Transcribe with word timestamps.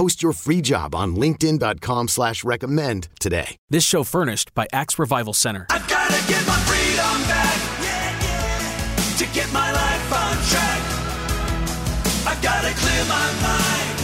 Post 0.00 0.22
your 0.22 0.32
free 0.32 0.62
job 0.62 0.94
on 0.94 1.14
LinkedIn.com 1.14 2.08
slash 2.08 2.42
recommend 2.42 3.08
today. 3.20 3.58
This 3.68 3.84
show 3.84 4.02
furnished 4.02 4.54
by 4.54 4.66
Axe 4.72 4.98
Revival 4.98 5.34
Center. 5.34 5.66
I've 5.68 5.86
gotta 5.88 6.26
get 6.26 6.42
my 6.46 6.56
freedom 6.64 7.20
back. 7.28 7.58
Yeah, 7.82 8.24
yeah. 8.24 9.18
To 9.18 9.26
get 9.34 9.52
my 9.52 9.70
life 9.70 10.10
on 10.10 10.36
track. 10.48 10.80
I've 12.26 12.40
gotta 12.40 12.72
clear 12.72 13.04
my 13.04 13.28
mind. 13.42 13.96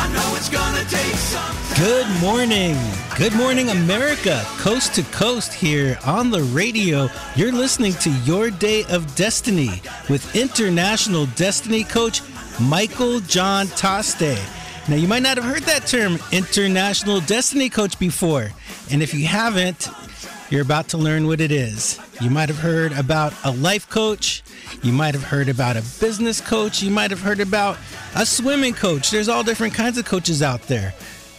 I 0.00 0.10
know 0.14 0.36
it's 0.36 0.48
gonna 0.48 0.84
take 0.84 1.16
some 1.16 1.54
time. 1.74 1.84
Good 1.84 2.22
morning. 2.22 2.74
Good 3.18 3.34
morning, 3.34 3.68
America. 3.68 4.42
Coast 4.56 4.94
to 4.94 5.02
coast 5.12 5.52
here 5.52 5.98
on 6.06 6.30
the 6.30 6.44
radio. 6.44 7.10
You're 7.36 7.52
listening 7.52 7.92
to 7.92 8.10
Your 8.24 8.50
Day 8.50 8.84
of 8.88 9.14
Destiny 9.16 9.82
with 10.08 10.34
International 10.34 11.26
Destiny 11.36 11.84
Coach 11.84 12.22
Michael 12.58 13.20
John 13.20 13.66
Toste. 13.66 14.63
Now, 14.86 14.96
you 14.96 15.08
might 15.08 15.22
not 15.22 15.38
have 15.38 15.46
heard 15.46 15.62
that 15.62 15.86
term, 15.86 16.18
International 16.30 17.18
Destiny 17.20 17.70
Coach, 17.70 17.98
before. 17.98 18.50
And 18.90 19.02
if 19.02 19.14
you 19.14 19.26
haven't, 19.26 19.88
you're 20.50 20.60
about 20.60 20.88
to 20.88 20.98
learn 20.98 21.26
what 21.26 21.40
it 21.40 21.50
is. 21.50 21.98
You 22.20 22.28
might 22.28 22.50
have 22.50 22.58
heard 22.58 22.92
about 22.92 23.32
a 23.44 23.50
life 23.50 23.88
coach. 23.88 24.42
You 24.82 24.92
might 24.92 25.14
have 25.14 25.24
heard 25.24 25.48
about 25.48 25.78
a 25.78 25.82
business 26.00 26.42
coach. 26.42 26.82
You 26.82 26.90
might 26.90 27.10
have 27.10 27.22
heard 27.22 27.40
about 27.40 27.78
a 28.14 28.26
swimming 28.26 28.74
coach. 28.74 29.10
There's 29.10 29.30
all 29.30 29.42
different 29.42 29.72
kinds 29.72 29.96
of 29.96 30.04
coaches 30.04 30.42
out 30.42 30.60
there. 30.64 30.92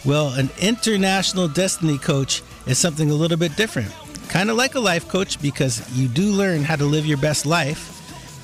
Well, 0.04 0.34
an 0.34 0.50
international 0.60 1.46
destiny 1.46 1.98
coach 1.98 2.42
is 2.66 2.78
something 2.78 3.12
a 3.12 3.14
little 3.14 3.36
bit 3.36 3.54
different. 3.54 3.92
Kind 4.28 4.50
of 4.50 4.56
like 4.56 4.74
a 4.74 4.80
life 4.80 5.06
coach 5.06 5.40
because 5.40 5.88
you 5.96 6.08
do 6.08 6.32
learn 6.32 6.64
how 6.64 6.74
to 6.74 6.84
live 6.84 7.06
your 7.06 7.18
best 7.18 7.46
life 7.46 7.95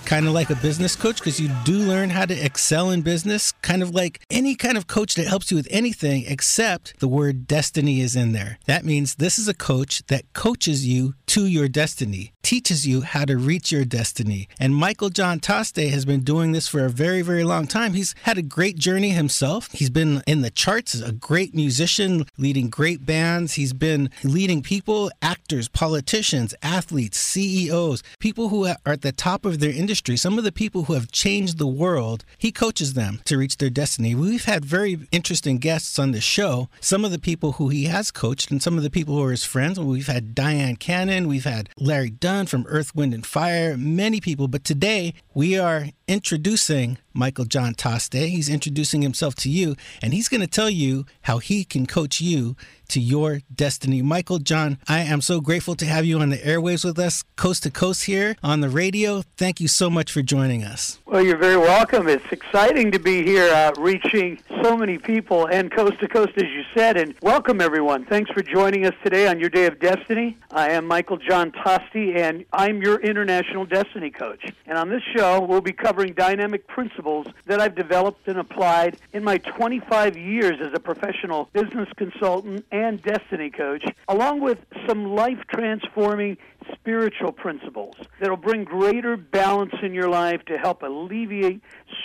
kind 0.04 0.26
of 0.26 0.32
like 0.32 0.50
a 0.50 0.56
business 0.56 0.96
coach 0.96 1.18
because 1.18 1.40
you 1.40 1.50
do 1.64 1.78
learn 1.78 2.10
how 2.10 2.26
to 2.26 2.34
excel 2.34 2.90
in 2.90 3.02
business, 3.02 3.52
kind 3.62 3.82
of 3.82 3.94
like 3.94 4.20
any 4.30 4.54
kind 4.54 4.76
of 4.76 4.86
coach 4.86 5.14
that 5.14 5.26
helps 5.26 5.50
you 5.50 5.56
with 5.56 5.68
anything, 5.70 6.24
except 6.26 6.98
the 7.00 7.08
word 7.08 7.46
destiny 7.46 8.00
is 8.00 8.16
in 8.16 8.32
there. 8.32 8.58
That 8.66 8.84
means 8.84 9.16
this 9.16 9.38
is 9.38 9.48
a 9.48 9.54
coach 9.54 10.04
that 10.06 10.32
coaches 10.32 10.86
you 10.86 11.14
to 11.26 11.46
your 11.46 11.68
destiny, 11.68 12.31
teaches 12.42 12.86
you 12.86 13.02
how 13.02 13.24
to 13.24 13.36
reach 13.36 13.72
your 13.72 13.84
destiny. 13.84 14.48
And 14.58 14.74
Michael 14.74 15.10
John 15.10 15.40
Toste 15.40 15.90
has 15.90 16.04
been 16.04 16.20
doing 16.20 16.52
this 16.52 16.68
for 16.68 16.84
a 16.84 16.90
very, 16.90 17.22
very 17.22 17.44
long 17.44 17.66
time. 17.66 17.94
He's 17.94 18.14
had 18.24 18.38
a 18.38 18.42
great 18.42 18.76
journey 18.76 19.10
himself. 19.10 19.70
He's 19.72 19.90
been 19.90 20.22
in 20.26 20.42
the 20.42 20.50
charts, 20.50 21.00
a 21.00 21.12
great 21.12 21.54
musician, 21.54 22.26
leading 22.36 22.68
great 22.68 23.06
bands. 23.06 23.54
He's 23.54 23.72
been 23.72 24.10
leading 24.24 24.62
people, 24.62 25.10
actors, 25.20 25.68
politicians, 25.68 26.54
athletes, 26.62 27.18
CEOs, 27.18 28.02
people 28.18 28.48
who 28.48 28.66
are 28.66 28.76
at 28.86 29.02
the 29.02 29.12
top 29.12 29.44
of 29.44 29.60
their 29.60 29.72
industry, 29.72 30.16
some 30.16 30.38
of 30.38 30.44
the 30.44 30.52
people 30.52 30.84
who 30.84 30.94
have 30.94 31.12
changed 31.12 31.58
the 31.58 31.66
world. 31.66 32.24
He 32.38 32.52
coaches 32.52 32.94
them 32.94 33.20
to 33.24 33.38
reach 33.38 33.58
their 33.58 33.70
destiny. 33.70 34.14
We've 34.14 34.44
had 34.44 34.64
very 34.64 34.98
interesting 35.12 35.58
guests 35.58 35.98
on 35.98 36.12
the 36.12 36.20
show. 36.20 36.68
Some 36.80 37.04
of 37.04 37.12
the 37.12 37.18
people 37.18 37.52
who 37.52 37.68
he 37.68 37.84
has 37.84 38.10
coached 38.10 38.50
and 38.50 38.62
some 38.62 38.76
of 38.76 38.82
the 38.82 38.90
people 38.90 39.14
who 39.14 39.24
are 39.24 39.30
his 39.30 39.44
friends. 39.44 39.78
We've 39.78 40.06
had 40.06 40.34
Dyan 40.34 40.78
Cannon, 40.78 41.28
we've 41.28 41.44
had 41.44 41.68
Larry 41.78 42.10
Dunn 42.10 42.31
from 42.32 42.64
Earth, 42.66 42.94
Wind, 42.94 43.12
and 43.12 43.26
Fire, 43.26 43.76
many 43.76 44.18
people. 44.18 44.48
But 44.48 44.64
today 44.64 45.12
we 45.34 45.58
are 45.58 45.88
introducing 46.06 46.98
Michael 47.14 47.44
John 47.44 47.74
Toste. 47.74 48.28
He's 48.28 48.48
introducing 48.48 49.02
himself 49.02 49.34
to 49.36 49.50
you, 49.50 49.76
and 50.00 50.12
he's 50.12 50.28
going 50.28 50.40
to 50.40 50.46
tell 50.46 50.70
you 50.70 51.06
how 51.22 51.38
he 51.38 51.64
can 51.64 51.86
coach 51.86 52.20
you 52.20 52.56
to 52.88 53.00
your 53.00 53.40
destiny. 53.54 54.02
Michael 54.02 54.38
John, 54.38 54.78
I 54.86 55.00
am 55.00 55.22
so 55.22 55.40
grateful 55.40 55.74
to 55.76 55.86
have 55.86 56.04
you 56.04 56.18
on 56.20 56.28
the 56.28 56.36
airwaves 56.38 56.84
with 56.84 56.98
us, 56.98 57.24
coast 57.36 57.62
to 57.62 57.70
coast 57.70 58.04
here 58.04 58.36
on 58.42 58.60
the 58.60 58.68
radio. 58.68 59.22
Thank 59.36 59.60
you 59.60 59.68
so 59.68 59.88
much 59.88 60.12
for 60.12 60.20
joining 60.20 60.62
us. 60.62 60.98
Well, 61.06 61.22
you're 61.22 61.38
very 61.38 61.56
welcome. 61.56 62.08
It's 62.08 62.30
exciting 62.30 62.90
to 62.92 62.98
be 62.98 63.22
here, 63.22 63.50
uh, 63.52 63.72
reaching 63.78 64.38
so 64.62 64.76
many 64.76 64.98
people 64.98 65.46
and 65.46 65.70
coast 65.70 66.00
to 66.00 66.08
coast, 66.08 66.32
as 66.36 66.44
you 66.44 66.64
said. 66.74 66.98
And 66.98 67.14
welcome, 67.22 67.60
everyone. 67.60 68.04
Thanks 68.04 68.30
for 68.30 68.42
joining 68.42 68.84
us 68.84 68.94
today 69.02 69.26
on 69.26 69.40
your 69.40 69.50
Day 69.50 69.66
of 69.66 69.78
Destiny. 69.78 70.36
I 70.50 70.70
am 70.70 70.86
Michael 70.86 71.16
John 71.16 71.50
Toste, 71.50 72.16
and 72.16 72.44
I'm 72.52 72.82
your 72.82 73.00
International 73.00 73.64
Destiny 73.64 74.10
Coach. 74.10 74.52
And 74.66 74.76
on 74.76 74.90
this 74.90 75.02
show, 75.16 75.40
we'll 75.40 75.62
be 75.62 75.72
covering 75.72 75.91
dynamic 75.92 76.66
principles 76.66 77.26
that 77.46 77.60
I've 77.60 77.74
developed 77.74 78.26
and 78.26 78.38
applied 78.38 78.98
in 79.12 79.22
my 79.24 79.38
25 79.38 80.16
years 80.16 80.56
as 80.60 80.72
a 80.74 80.80
professional 80.80 81.48
business 81.52 81.88
consultant 81.96 82.64
and 82.72 83.02
destiny 83.02 83.50
coach, 83.50 83.84
along 84.08 84.40
with 84.40 84.58
some 84.86 85.14
life 85.14 85.38
transforming 85.48 86.36
spiritual 86.72 87.32
principles 87.32 87.94
that'll 88.20 88.36
bring 88.36 88.64
greater 88.64 89.16
balance 89.16 89.74
in 89.82 89.94
your 89.94 90.08
life 90.08 90.44
to 90.46 90.58
help 90.58 90.82
alleviate 90.82 91.60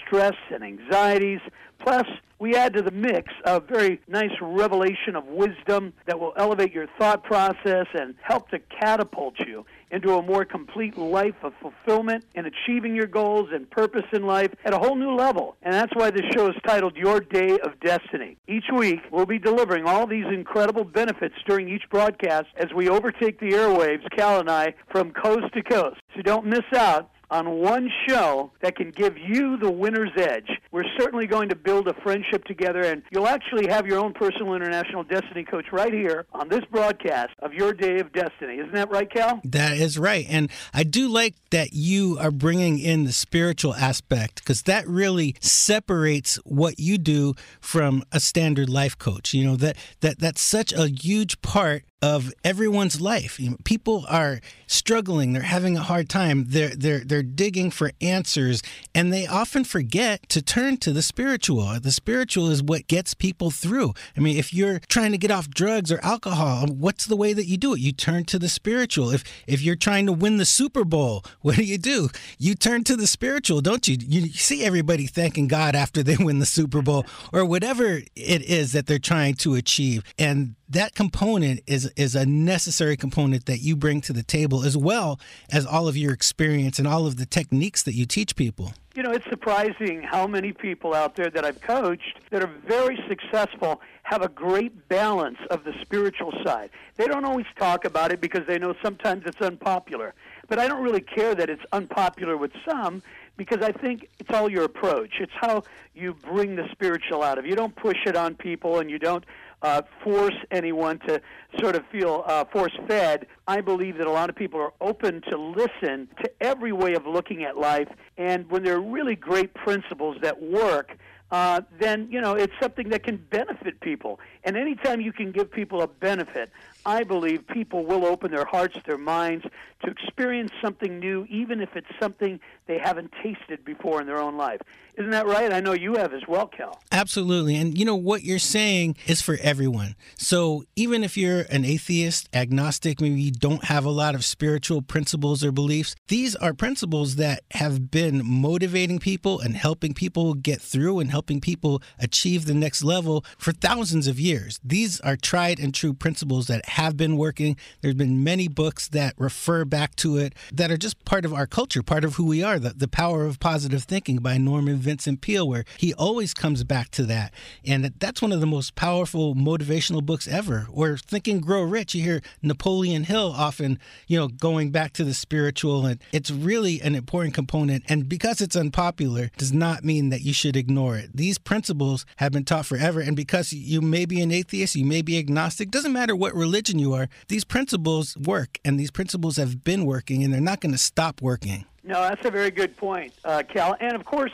stress 0.05 0.35
and 0.51 0.63
anxieties. 0.63 1.39
Plus, 1.79 2.05
we 2.39 2.55
add 2.55 2.73
to 2.73 2.81
the 2.81 2.91
mix 2.91 3.33
a 3.45 3.59
very 3.59 3.99
nice 4.07 4.31
revelation 4.41 5.15
of 5.15 5.25
wisdom 5.25 5.93
that 6.05 6.19
will 6.19 6.33
elevate 6.37 6.71
your 6.71 6.87
thought 6.99 7.23
process 7.23 7.87
and 7.93 8.15
help 8.21 8.49
to 8.49 8.59
catapult 8.59 9.39
you 9.39 9.65
into 9.91 10.15
a 10.15 10.21
more 10.21 10.45
complete 10.45 10.97
life 10.97 11.35
of 11.43 11.53
fulfillment 11.61 12.23
and 12.35 12.47
achieving 12.47 12.95
your 12.95 13.07
goals 13.07 13.49
and 13.53 13.69
purpose 13.69 14.05
in 14.13 14.25
life 14.25 14.53
at 14.65 14.73
a 14.73 14.77
whole 14.79 14.95
new 14.95 15.15
level. 15.15 15.55
And 15.61 15.73
that's 15.73 15.95
why 15.95 16.11
this 16.11 16.25
show 16.33 16.49
is 16.49 16.55
titled 16.65 16.95
Your 16.95 17.19
Day 17.19 17.57
of 17.59 17.79
Destiny. 17.79 18.37
Each 18.47 18.65
week, 18.73 18.99
we'll 19.11 19.25
be 19.25 19.39
delivering 19.39 19.85
all 19.85 20.07
these 20.07 20.25
incredible 20.25 20.83
benefits 20.83 21.35
during 21.45 21.69
each 21.69 21.83
broadcast 21.89 22.47
as 22.57 22.73
we 22.75 22.89
overtake 22.89 23.39
the 23.39 23.51
airwaves, 23.51 24.09
Cal 24.15 24.39
and 24.39 24.49
I, 24.49 24.73
from 24.91 25.11
coast 25.11 25.53
to 25.53 25.63
coast. 25.63 25.99
So 26.15 26.21
don't 26.21 26.45
miss 26.45 26.65
out 26.75 27.09
on 27.29 27.59
one 27.59 27.89
show 28.07 28.51
that 28.61 28.75
can 28.75 28.91
give 28.91 29.17
you 29.17 29.57
the 29.57 29.69
winner's 29.69 30.11
edge. 30.15 30.49
We're 30.77 30.83
certainly 30.99 31.25
going 31.25 31.49
to 31.49 31.55
build 31.55 31.87
a 31.87 31.95
friendship 32.03 32.43
together, 32.43 32.81
and 32.81 33.01
you'll 33.11 33.27
actually 33.27 33.65
have 33.67 33.87
your 33.87 33.97
own 33.97 34.13
personal 34.13 34.53
international 34.53 35.03
destiny 35.03 35.43
coach 35.43 35.65
right 35.71 35.91
here 35.91 36.27
on 36.33 36.49
this 36.49 36.63
broadcast 36.71 37.31
of 37.39 37.51
Your 37.51 37.73
Day 37.73 37.97
of 37.97 38.13
Destiny. 38.13 38.59
Isn't 38.59 38.75
that 38.75 38.91
right, 38.91 39.11
Cal? 39.11 39.41
That 39.43 39.77
is 39.77 39.97
right. 39.97 40.27
And 40.29 40.51
I 40.75 40.83
do 40.83 41.07
like 41.07 41.33
that 41.49 41.73
you 41.73 42.19
are 42.19 42.29
bringing 42.29 42.77
in 42.77 43.05
the 43.05 43.11
spiritual 43.11 43.73
aspect 43.73 44.35
because 44.35 44.61
that 44.63 44.87
really 44.87 45.35
separates 45.39 46.35
what 46.45 46.77
you 46.77 46.99
do 46.99 47.33
from 47.59 48.03
a 48.11 48.19
standard 48.19 48.69
life 48.69 48.99
coach. 48.99 49.33
You 49.33 49.45
know, 49.45 49.55
that, 49.55 49.77
that 50.01 50.19
that's 50.19 50.41
such 50.41 50.73
a 50.73 50.87
huge 50.89 51.41
part 51.41 51.85
of 52.01 52.31
everyone's 52.43 53.01
life. 53.01 53.39
You 53.39 53.51
know, 53.51 53.57
people 53.63 54.05
are 54.07 54.39
struggling, 54.67 55.33
they're 55.33 55.41
having 55.41 55.75
a 55.77 55.81
hard 55.81 56.09
time, 56.09 56.45
they're 56.49 56.75
they're 56.75 57.03
they're 57.03 57.23
digging 57.23 57.71
for 57.71 57.91
answers, 58.01 58.61
and 58.93 59.11
they 59.11 59.25
often 59.25 59.63
forget 59.63 60.29
to 60.29 60.41
turn 60.41 60.66
to 60.75 60.91
the 60.91 61.01
spiritual. 61.01 61.79
The 61.79 61.91
spiritual 61.91 62.49
is 62.49 62.61
what 62.61 62.87
gets 62.87 63.13
people 63.13 63.51
through. 63.51 63.93
I 64.17 64.19
mean, 64.19 64.37
if 64.37 64.53
you're 64.53 64.79
trying 64.89 65.13
to 65.13 65.17
get 65.17 65.31
off 65.31 65.49
drugs 65.49 65.91
or 65.91 65.99
alcohol, 66.03 66.57
um, 66.57 66.79
what's 66.79 67.05
the 67.05 67.15
way 67.15 67.33
that 67.33 67.45
you 67.45 67.57
do 67.57 67.73
it? 67.73 67.79
You 67.79 67.91
turn 67.91 68.25
to 68.25 68.39
the 68.39 68.49
spiritual. 68.49 69.11
If 69.11 69.23
if 69.45 69.61
you're 69.61 69.75
trying 69.75 70.05
to 70.07 70.13
win 70.13 70.37
the 70.37 70.45
Super 70.45 70.83
Bowl, 70.83 71.23
what 71.41 71.55
do 71.55 71.63
you 71.63 71.77
do? 71.77 72.09
You 72.37 72.55
turn 72.55 72.83
to 72.85 72.95
the 72.95 73.07
spiritual, 73.07 73.61
don't 73.61 73.87
you? 73.87 73.97
You 73.99 74.29
see 74.29 74.65
everybody 74.65 75.07
thanking 75.07 75.47
God 75.47 75.75
after 75.75 76.03
they 76.03 76.17
win 76.17 76.39
the 76.39 76.45
Super 76.45 76.81
Bowl 76.81 77.05
or 77.31 77.45
whatever 77.45 78.01
it 78.15 78.41
is 78.41 78.71
that 78.73 78.87
they're 78.87 78.99
trying 78.99 79.35
to 79.35 79.55
achieve. 79.55 80.03
And 80.17 80.55
that 80.69 80.95
component 80.95 81.61
is 81.67 81.91
is 81.95 82.15
a 82.15 82.25
necessary 82.25 82.97
component 82.97 83.45
that 83.45 83.59
you 83.59 83.75
bring 83.75 84.01
to 84.01 84.13
the 84.13 84.23
table, 84.23 84.63
as 84.63 84.75
well 84.75 85.19
as 85.51 85.65
all 85.65 85.87
of 85.87 85.95
your 85.95 86.13
experience 86.13 86.79
and 86.79 86.87
all 86.87 87.05
of 87.05 87.17
the 87.17 87.25
techniques 87.25 87.83
that 87.83 87.93
you 87.93 88.05
teach 88.05 88.35
people. 88.35 88.73
You 88.97 89.03
know, 89.03 89.11
it's 89.11 89.29
surprising 89.29 90.01
how 90.01 90.25
many 90.25 90.51
people 90.51 90.95
out 90.95 91.15
there 91.15 91.29
that 91.29 91.45
I've 91.45 91.61
coached 91.61 92.17
that 92.31 92.41
are 92.41 92.49
very 92.65 92.97
successful 93.07 93.79
have 94.01 94.23
a 94.23 94.27
great 94.27 94.89
balance 94.89 95.37
of 95.51 95.63
the 95.65 95.73
spiritual 95.81 96.33
side. 96.43 96.71
They 96.95 97.05
don't 97.05 97.23
always 97.23 97.45
talk 97.59 97.85
about 97.85 98.11
it 98.11 98.19
because 98.19 98.47
they 98.47 98.57
know 98.57 98.73
sometimes 98.81 99.27
it's 99.27 99.39
unpopular. 99.39 100.15
But 100.47 100.57
I 100.57 100.67
don't 100.67 100.81
really 100.81 101.01
care 101.01 101.35
that 101.35 101.47
it's 101.47 101.61
unpopular 101.71 102.37
with 102.37 102.51
some 102.67 103.03
because 103.35 103.61
I 103.61 103.71
think 103.71 104.09
it's 104.17 104.31
all 104.31 104.49
your 104.49 104.63
approach. 104.63 105.17
It's 105.19 105.31
how 105.35 105.61
you 105.93 106.15
bring 106.15 106.55
the 106.55 106.67
spiritual 106.71 107.21
out 107.21 107.37
of 107.37 107.45
you. 107.45 107.55
Don't 107.55 107.75
push 107.75 107.97
it 108.07 108.15
on 108.15 108.33
people 108.33 108.79
and 108.79 108.89
you 108.89 108.97
don't 108.97 109.23
uh, 109.61 109.81
force 110.03 110.35
anyone 110.51 110.99
to 110.99 111.21
sort 111.59 111.75
of 111.75 111.83
feel 111.91 112.23
uh, 112.27 112.45
force 112.45 112.75
fed. 112.87 113.27
I 113.47 113.61
believe 113.61 113.97
that 113.97 114.07
a 114.07 114.11
lot 114.11 114.29
of 114.29 114.35
people 114.35 114.59
are 114.59 114.73
open 114.81 115.21
to 115.29 115.37
listen 115.37 116.07
to 116.21 116.31
every 116.41 116.71
way 116.71 116.93
of 116.93 117.05
looking 117.05 117.43
at 117.43 117.57
life, 117.57 117.89
and 118.17 118.49
when 118.49 118.63
there 118.63 118.75
are 118.75 118.81
really 118.81 119.15
great 119.15 119.53
principles 119.53 120.17
that 120.21 120.41
work, 120.41 120.97
uh, 121.31 121.61
then 121.79 122.07
you 122.09 122.21
know 122.21 122.35
it's 122.35 122.53
something 122.61 122.89
that 122.89 123.03
can 123.03 123.17
benefit 123.29 123.79
people. 123.81 124.19
And 124.43 124.55
anytime 124.55 125.01
you 125.01 125.11
can 125.11 125.31
give 125.31 125.51
people 125.51 125.81
a 125.81 125.87
benefit, 125.87 126.51
I 126.85 127.03
believe 127.03 127.45
people 127.47 127.85
will 127.85 128.05
open 128.05 128.31
their 128.31 128.45
hearts, 128.45 128.77
their 128.85 128.97
minds 128.97 129.45
to 129.83 129.91
experience 129.91 130.51
something 130.61 130.99
new, 130.99 131.25
even 131.29 131.61
if 131.61 131.75
it's 131.75 131.87
something 131.99 132.39
they 132.65 132.79
haven't 132.79 133.11
tasted 133.23 133.63
before 133.63 134.01
in 134.01 134.07
their 134.07 134.19
own 134.19 134.37
life. 134.37 134.61
Isn't 134.97 135.11
that 135.11 135.27
right? 135.27 135.53
I 135.53 135.59
know 135.59 135.73
you 135.73 135.95
have 135.95 136.11
as 136.11 136.23
well, 136.27 136.47
Cal. 136.47 136.81
Absolutely. 136.91 137.55
And 137.55 137.77
you 137.77 137.85
know, 137.85 137.95
what 137.95 138.23
you're 138.23 138.39
saying 138.39 138.95
is 139.05 139.21
for 139.21 139.37
everyone. 139.43 139.95
So 140.17 140.63
even 140.75 141.03
if 141.03 141.15
you're 141.15 141.41
an 141.51 141.65
atheist, 141.65 142.27
agnostic, 142.33 142.99
maybe 142.99 143.21
you 143.21 143.31
don't 143.31 143.65
have 143.65 143.85
a 143.85 143.91
lot 143.91 144.15
of 144.15 144.25
spiritual 144.25 144.81
principles 144.81 145.43
or 145.43 145.51
beliefs, 145.51 145.95
these 146.07 146.35
are 146.37 146.51
principles 146.51 147.17
that 147.17 147.43
have 147.51 147.91
been 147.91 148.25
motivating 148.25 148.97
people 148.97 149.39
and 149.39 149.55
helping 149.55 149.93
people 149.93 150.33
get 150.33 150.59
through 150.59 150.99
and 150.99 151.11
helping 151.11 151.41
people 151.41 151.83
achieve 151.99 152.45
the 152.45 152.55
next 152.55 152.83
level 152.83 153.23
for 153.37 153.51
thousands 153.51 154.07
of 154.07 154.19
years. 154.19 154.59
These 154.63 154.99
are 155.01 155.15
tried 155.15 155.59
and 155.59 155.75
true 155.75 155.93
principles 155.93 156.47
that 156.47 156.66
have 156.69 156.97
been 156.97 157.17
working. 157.17 157.57
There's 157.81 157.95
been 157.95 158.23
many 158.23 158.47
books 158.47 158.87
that 158.89 159.13
refer 159.17 159.65
back 159.65 159.95
to 159.97 160.17
it 160.17 160.33
that 160.53 160.71
are 160.71 160.77
just 160.77 161.03
part 161.05 161.25
of 161.25 161.33
our 161.33 161.47
culture, 161.47 161.81
part 161.81 162.03
of 162.03 162.15
who 162.15 162.25
we 162.25 162.43
are. 162.43 162.59
The, 162.59 162.69
the 162.69 162.87
Power 162.87 163.25
of 163.25 163.39
Positive 163.39 163.83
Thinking 163.83 164.17
by 164.17 164.37
Norman 164.37 164.77
Vincent 164.77 165.21
Peale, 165.21 165.47
where 165.47 165.65
he 165.77 165.93
always 165.93 166.33
comes 166.33 166.63
back 166.63 166.89
to 166.91 167.03
that. 167.03 167.33
And 167.65 167.93
that's 167.99 168.21
one 168.21 168.31
of 168.31 168.39
the 168.39 168.45
most 168.45 168.75
powerful 168.75 169.35
motivational 169.35 170.05
books 170.05 170.27
ever. 170.27 170.67
Or 170.71 170.97
Think 170.97 171.27
and 171.27 171.41
Grow 171.41 171.63
Rich, 171.63 171.95
you 171.95 172.03
hear 172.03 172.21
Napoleon 172.41 173.05
Hill 173.05 173.33
often, 173.35 173.79
you 174.07 174.19
know, 174.19 174.27
going 174.27 174.71
back 174.71 174.93
to 174.93 175.03
the 175.03 175.13
spiritual. 175.13 175.85
And 175.85 175.99
it's 176.11 176.31
really 176.31 176.81
an 176.81 176.95
important 176.95 177.33
component. 177.33 177.83
And 177.87 178.09
because 178.09 178.41
it's 178.41 178.55
unpopular, 178.55 179.31
does 179.37 179.53
not 179.53 179.83
mean 179.83 180.09
that 180.09 180.21
you 180.21 180.33
should 180.33 180.55
ignore 180.55 180.97
it. 180.97 181.15
These 181.15 181.37
principles 181.37 182.05
have 182.17 182.31
been 182.31 182.45
taught 182.45 182.65
forever. 182.65 182.99
And 182.99 183.15
because 183.15 183.53
you 183.53 183.81
may 183.81 184.05
be 184.05 184.21
an 184.21 184.31
atheist, 184.31 184.75
you 184.75 184.85
may 184.85 185.01
be 185.01 185.17
agnostic, 185.17 185.71
doesn't 185.71 185.93
matter 185.93 186.15
what 186.15 186.35
religion 186.35 186.56
you 186.65 186.93
are, 186.93 187.09
these 187.27 187.43
principles 187.43 188.17
work. 188.17 188.59
And 188.65 188.79
these 188.79 188.91
principles 188.91 189.37
have 189.37 189.63
been 189.63 189.85
working, 189.85 190.23
and 190.23 190.33
they're 190.33 190.41
not 190.41 190.61
going 190.61 190.71
to 190.71 190.77
stop 190.77 191.21
working. 191.21 191.65
No, 191.83 192.01
that's 192.01 192.25
a 192.25 192.31
very 192.31 192.51
good 192.51 192.75
point, 192.75 193.13
uh, 193.23 193.43
Cal. 193.47 193.75
And 193.79 193.95
of 193.95 194.05
course, 194.05 194.33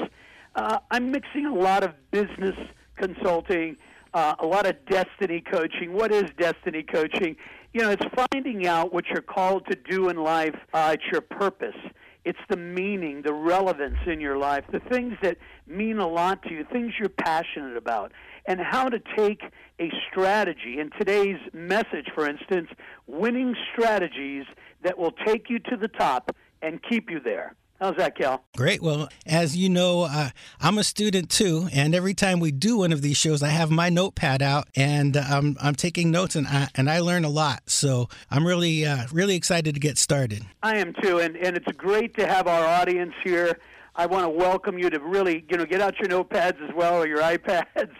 uh, 0.56 0.80
I'm 0.90 1.12
mixing 1.12 1.46
a 1.46 1.54
lot 1.54 1.84
of 1.84 1.92
business 2.12 2.56
consulting, 2.96 3.78
uh, 4.14 4.36
a 4.40 4.46
lot 4.46 4.66
of 4.66 4.76
destiny 4.86 5.42
coaching. 5.42 5.94
What 5.94 6.12
is 6.12 6.24
destiny 6.38 6.84
coaching? 6.84 7.36
You 7.74 7.82
know, 7.82 7.92
it's 7.92 8.06
finding 8.32 8.68
out 8.68 8.94
what 8.94 9.08
you're 9.08 9.22
called 9.22 9.66
to 9.70 9.76
do 9.76 10.10
in 10.10 10.18
life. 10.18 10.56
Uh, 10.74 10.96
it's 10.96 11.04
your 11.12 11.22
purpose. 11.22 11.76
It's 12.26 12.40
the 12.50 12.58
meaning, 12.58 13.22
the 13.22 13.34
relevance 13.34 13.98
in 14.06 14.22
your 14.22 14.38
life, 14.38 14.64
the 14.72 14.80
things 14.80 15.16
that 15.22 15.38
mean 15.68 15.98
a 16.00 16.08
lot 16.08 16.42
to 16.44 16.54
you, 16.54 16.66
things 16.72 16.94
you're 16.98 17.10
passionate 17.10 17.76
about, 17.76 18.14
and 18.46 18.60
how 18.60 18.90
to 18.90 19.00
take 19.18 19.42
a 19.80 19.92
strategy. 20.10 20.80
In 20.80 20.90
today's 20.98 21.40
message, 21.52 22.08
for 22.16 22.28
instance, 22.28 22.70
winning 23.08 23.56
strategies 23.74 24.46
that 24.84 24.98
will 24.98 25.12
take 25.26 25.50
you 25.50 25.60
to 25.60 25.78
the 25.78 25.90
top 25.90 26.36
and 26.62 26.82
keep 26.90 27.10
you 27.10 27.20
there. 27.20 27.56
How's 27.84 27.98
that, 27.98 28.16
Cal? 28.16 28.42
Great. 28.56 28.82
Well, 28.82 29.10
as 29.26 29.58
you 29.58 29.68
know, 29.68 30.04
uh, 30.04 30.30
I'm 30.62 30.78
a 30.78 30.86
student 30.86 31.30
too, 31.30 31.68
and 31.74 31.94
every 31.94 32.14
time 32.14 32.40
we 32.40 32.50
do 32.50 32.78
one 32.78 32.94
of 32.94 33.02
these 33.02 33.18
shows, 33.18 33.44
I 33.44 33.50
have 33.50 33.70
my 33.70 33.90
notepad 33.90 34.42
out 34.42 34.70
and 34.74 35.18
uh, 35.18 35.24
I'm, 35.28 35.58
I'm 35.62 35.76
taking 35.76 36.10
notes, 36.10 36.38
and 36.38 36.48
I 36.48 36.70
and 36.76 36.90
I 36.90 37.02
learn 37.02 37.26
a 37.26 37.30
lot. 37.30 37.64
So 37.66 38.08
I'm 38.32 38.48
really 38.48 38.86
uh, 38.86 39.08
really 39.12 39.36
excited 39.36 39.74
to 39.74 39.82
get 39.82 39.98
started. 39.98 40.46
I 40.64 40.78
am 40.78 40.94
too, 41.02 41.20
and 41.20 41.36
and 41.36 41.58
it's 41.58 41.70
great 41.76 42.16
to 42.20 42.26
have 42.26 42.48
our 42.48 42.66
audience 42.66 43.16
here. 43.22 43.60
I 43.98 44.06
want 44.06 44.24
to 44.24 44.30
welcome 44.30 44.80
you 44.80 44.90
to 44.90 45.00
really, 45.02 45.46
you 45.50 45.58
know, 45.58 45.66
get 45.66 45.82
out 45.82 46.00
your 46.00 46.08
notepads 46.08 46.66
as 46.66 46.74
well 46.74 47.02
or 47.02 47.06
your 47.06 47.20
iPads, 47.22 47.92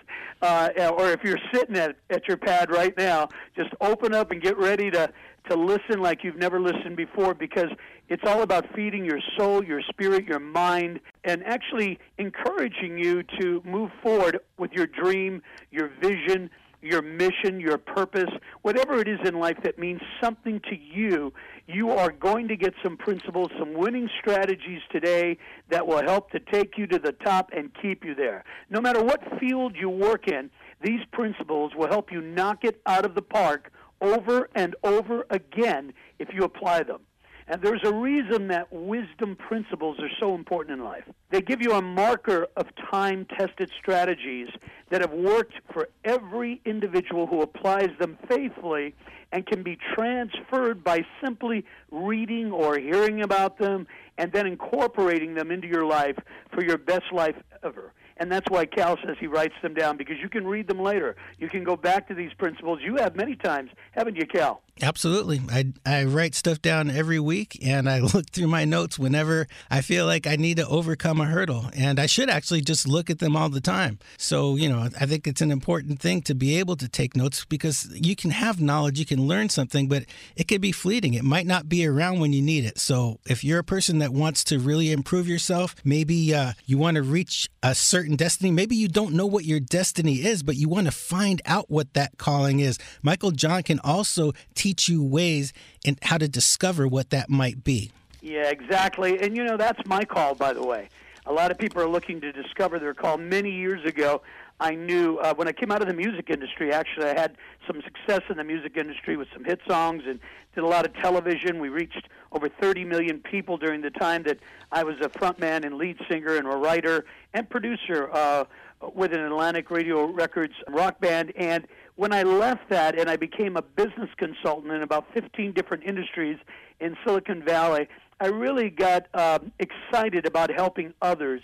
uh, 0.42 0.94
or 0.98 1.12
if 1.12 1.26
you're 1.26 1.40
sitting 1.54 1.76
at, 1.76 1.98
at 2.10 2.26
your 2.30 2.38
pad 2.38 2.72
right 2.72 2.98
now, 2.98 3.28
just 3.54 3.72
open 3.82 4.14
up 4.14 4.32
and 4.32 4.42
get 4.42 4.58
ready 4.58 4.90
to 4.92 5.12
to 5.50 5.56
listen 5.56 6.00
like 6.00 6.24
you've 6.24 6.38
never 6.38 6.60
listened 6.60 6.96
before 6.96 7.34
because 7.34 7.70
it's 8.10 8.24
all 8.26 8.42
about 8.42 8.66
feeding 8.76 9.06
your 9.06 9.20
soul, 9.38 9.64
your 9.64 9.82
spirit, 9.82 10.26
your 10.26 10.40
mind, 10.40 11.00
and 11.24 11.44
actually 11.46 12.00
encouraging 12.18 12.98
you 12.98 13.24
to 13.40 13.62
move 13.66 13.92
forward 14.02 14.40
with 14.58 14.72
your 14.74 14.88
dream, 14.88 15.42
your 15.72 15.90
vision, 16.02 16.50
your 16.84 17.02
mission, 17.02 17.60
your 17.60 17.78
purpose, 17.78 18.30
whatever 18.62 19.00
it 19.00 19.08
is 19.08 19.20
in 19.26 19.40
life 19.40 19.58
that 19.64 19.80
means 19.80 20.02
something 20.22 20.60
to 20.70 20.78
you. 20.78 21.34
You 21.66 21.92
are 21.92 22.12
going 22.12 22.50
to 22.50 22.58
get 22.58 22.74
some 22.84 22.98
principles, 22.98 23.50
some 23.58 23.74
winning 23.74 24.10
strategies 24.20 24.82
today 24.92 25.38
that 25.70 25.88
will 25.88 26.04
help 26.04 26.30
to 26.32 26.40
take 26.40 26.78
you 26.78 26.86
to 26.88 27.00
the 27.00 27.14
top 27.14 27.52
and 27.56 27.72
keep 27.82 28.04
you 28.04 28.14
there. 28.14 28.44
No 28.70 28.82
matter 28.82 29.02
what 29.02 29.40
field 29.40 29.76
you 29.78 29.90
work 29.90 30.28
in, 30.28 30.50
these 30.82 31.00
principles 31.14 31.72
will 31.76 31.88
help 31.88 32.12
you 32.12 32.22
knock 32.22 32.66
it 32.66 32.82
out 32.86 33.06
of 33.06 33.16
the 33.16 33.22
park 33.22 33.72
over 34.02 34.50
and 34.54 34.76
over 34.84 35.26
again 35.30 35.94
if 36.20 36.28
you 36.34 36.44
apply 36.44 36.84
them. 36.84 37.00
And 37.48 37.62
there's 37.62 37.84
a 37.84 37.94
reason 37.94 38.48
that 38.48 38.72
wisdom 38.72 39.36
principles 39.36 40.00
are 40.00 40.10
so 40.20 40.34
important 40.34 40.80
in 40.80 40.86
life. 40.86 41.04
They 41.30 41.42
give 41.42 41.62
you 41.62 41.74
a 41.74 41.82
marker 41.82 42.48
of 42.56 42.68
time 42.92 43.26
tested 43.38 43.70
strategies 43.78 44.50
that 44.90 45.02
have 45.02 45.12
worked 45.12 45.54
for 45.72 45.90
every 46.06 46.62
individual 46.66 47.28
who 47.28 47.42
applies 47.42 47.90
them 48.00 48.18
faithfully 48.28 48.96
and 49.32 49.46
can 49.46 49.64
be 49.64 49.78
transferred 49.96 50.84
by 50.84 51.04
simply 51.22 51.66
reading 51.92 52.52
or 52.52 52.78
hearing 52.78 53.24
about 53.24 53.58
them 53.58 53.88
and 54.18 54.32
then 54.32 54.46
incorporating 54.46 55.34
them 55.34 55.52
into 55.52 55.68
your 55.68 55.86
life 55.86 56.18
for 56.54 56.64
your 56.64 56.78
best 56.78 57.12
life 57.12 57.36
ever. 57.64 57.92
And 58.18 58.32
that's 58.32 58.50
why 58.50 58.66
Cal 58.66 58.98
says 59.04 59.18
he 59.20 59.28
writes 59.28 59.56
them 59.64 59.74
down 59.74 59.98
because 59.98 60.18
you 60.22 60.30
can 60.30 60.46
read 60.46 60.68
them 60.68 60.80
later. 60.80 61.16
You 61.40 61.50
can 61.50 61.64
go 61.64 61.76
back 61.76 62.08
to 62.10 62.14
these 62.14 62.32
principles. 62.34 62.80
You 62.82 62.98
have 62.98 63.16
many 63.16 63.36
times, 63.36 63.72
haven't 63.92 64.16
you, 64.16 64.28
Cal? 64.28 64.62
Absolutely. 64.82 65.40
I, 65.52 65.72
I 65.86 66.06
write 66.06 66.34
stuff 66.34 66.62
down 66.62 66.90
every 66.90 67.20
week 67.20 67.60
and 67.64 67.88
I 67.88 68.00
look 68.14 68.32
through 68.32 68.48
my 68.48 68.66
notes 68.66 68.98
whenever 68.98 69.48
I 69.70 69.82
feel 69.82 70.06
like 70.08 70.26
I 70.26 70.36
need 70.36 70.58
to 70.58 70.68
overcome 70.68 71.22
a 71.22 71.26
hurdle. 71.26 71.66
And 71.76 72.00
I 72.00 72.08
should 72.08 72.30
actually 72.30 72.62
just 72.62 72.88
look 72.88 73.10
at 73.10 73.20
them 73.20 73.36
all 73.36 73.50
the 73.50 73.62
time. 73.62 74.00
So, 74.18 74.56
you 74.56 74.68
know, 74.68 74.90
I 75.00 75.06
think 75.06 75.28
it's 75.28 75.42
an 75.42 75.52
important 75.52 76.00
thing 76.00 76.22
to 76.24 76.34
be 76.34 76.58
able 76.58 76.76
to 76.78 76.90
take 76.90 77.16
notes 77.16 77.46
because 77.46 77.88
you 77.94 78.16
can 78.16 78.32
have 78.32 78.60
knowledge, 78.60 79.00
you 79.00 79.06
can 79.06 79.28
learn 79.28 79.50
something, 79.50 79.88
but 79.88 80.06
it 80.36 80.48
could 80.48 80.62
be 80.62 80.72
fleeting. 80.72 81.14
It 81.14 81.24
might 81.24 81.46
not 81.46 81.70
be 81.70 81.86
around 81.86 82.20
when 82.20 82.34
you 82.34 82.42
need 82.42 82.66
it. 82.66 82.80
So, 82.80 83.20
if 83.28 83.44
you're 83.44 83.60
a 83.60 83.64
person 83.64 84.00
that 84.00 84.12
wants 84.12 84.44
to 84.46 84.58
really 84.58 84.92
improve 84.92 85.28
yourself, 85.28 85.76
maybe 85.84 86.34
uh, 86.34 86.54
you 86.66 86.78
want 86.80 86.96
to 86.96 87.04
reach 87.04 87.48
a 87.62 87.76
certain 87.76 88.16
destiny, 88.16 88.50
maybe 88.50 88.76
you 88.76 88.88
don't 88.88 89.14
know 89.14 89.28
what 89.28 89.46
your 89.46 89.60
destiny 89.60 90.16
is, 90.26 90.42
but 90.42 90.56
you 90.56 90.68
want 90.68 90.88
to 90.88 90.92
find 90.92 91.42
out 91.46 91.70
what 91.70 91.94
that 91.94 92.18
calling 92.18 92.60
is. 92.60 92.80
Michael 93.04 93.32
John 93.32 93.62
can 93.62 93.80
also 93.80 94.34
teach 94.56 94.63
you 94.66 95.04
ways 95.04 95.54
and 95.86 95.98
how 96.04 96.18
to 96.18 96.28
discover 96.28 96.88
what 96.88 97.10
that 97.10 97.30
might 97.30 97.64
be. 97.64 97.92
Yeah, 98.22 98.50
exactly. 98.50 99.20
And 99.20 99.36
you 99.36 99.44
know, 99.44 99.58
that's 99.58 99.86
my 99.86 100.06
call, 100.06 100.36
by 100.36 100.54
the 100.54 100.64
way. 100.64 100.90
A 101.26 101.32
lot 101.32 101.52
of 101.52 101.58
people 101.58 101.82
are 101.82 101.88
looking 101.88 102.20
to 102.22 102.32
discover 102.32 102.80
their 102.80 102.94
call. 102.94 103.18
Many 103.18 103.52
years 103.52 103.86
ago, 103.86 104.22
I 104.60 104.76
knew 104.76 105.18
uh, 105.18 105.34
when 105.34 105.48
I 105.48 105.52
came 105.52 105.72
out 105.72 105.82
of 105.82 105.88
the 105.88 105.94
music 105.94 106.30
industry, 106.30 106.72
actually, 106.72 107.08
I 107.08 107.20
had 107.20 107.36
some 107.68 107.82
success 107.82 108.22
in 108.30 108.38
the 108.38 108.44
music 108.44 108.78
industry 108.78 109.18
with 109.18 109.28
some 109.34 109.44
hit 109.44 109.60
songs 109.68 110.04
and 110.06 110.20
did 110.56 110.64
a 110.64 110.68
lot 110.68 110.86
of 110.86 110.94
television. 110.96 111.60
We 111.60 111.70
reached 111.70 112.08
over 112.32 112.48
30 112.48 112.86
million 112.86 113.20
people 113.20 113.58
during 113.58 113.82
the 113.82 113.90
time 113.90 114.24
that 114.24 114.40
I 114.72 114.84
was 114.84 114.96
a 115.02 115.10
frontman 115.10 115.66
and 115.66 115.76
lead 115.76 115.98
singer 116.10 116.36
and 116.36 116.48
a 116.48 116.56
writer 116.56 117.06
and 117.34 117.50
producer 117.50 118.10
uh, 118.14 118.46
with 118.94 119.14
an 119.14 119.22
Atlantic 119.22 119.72
Radio 119.72 120.06
Records 120.06 120.54
rock 120.70 121.00
band. 121.00 121.34
And 121.36 121.68
when 121.96 122.14
I 122.14 122.24
left 122.24 122.70
that 122.70 122.98
and 122.98 123.10
I 123.10 123.18
became 123.18 123.56
a 123.56 123.62
business 123.62 124.10
consultant 124.18 124.74
in 124.74 124.82
about 124.82 125.06
15 125.14 125.52
different 125.54 125.84
industries 125.84 126.38
in 126.80 126.98
Silicon 127.06 127.44
Valley, 127.44 127.88
I 128.20 128.28
really 128.28 128.70
got 128.70 129.08
um, 129.14 129.52
excited 129.60 130.26
about 130.26 130.50
helping 130.52 130.94
others 131.02 131.42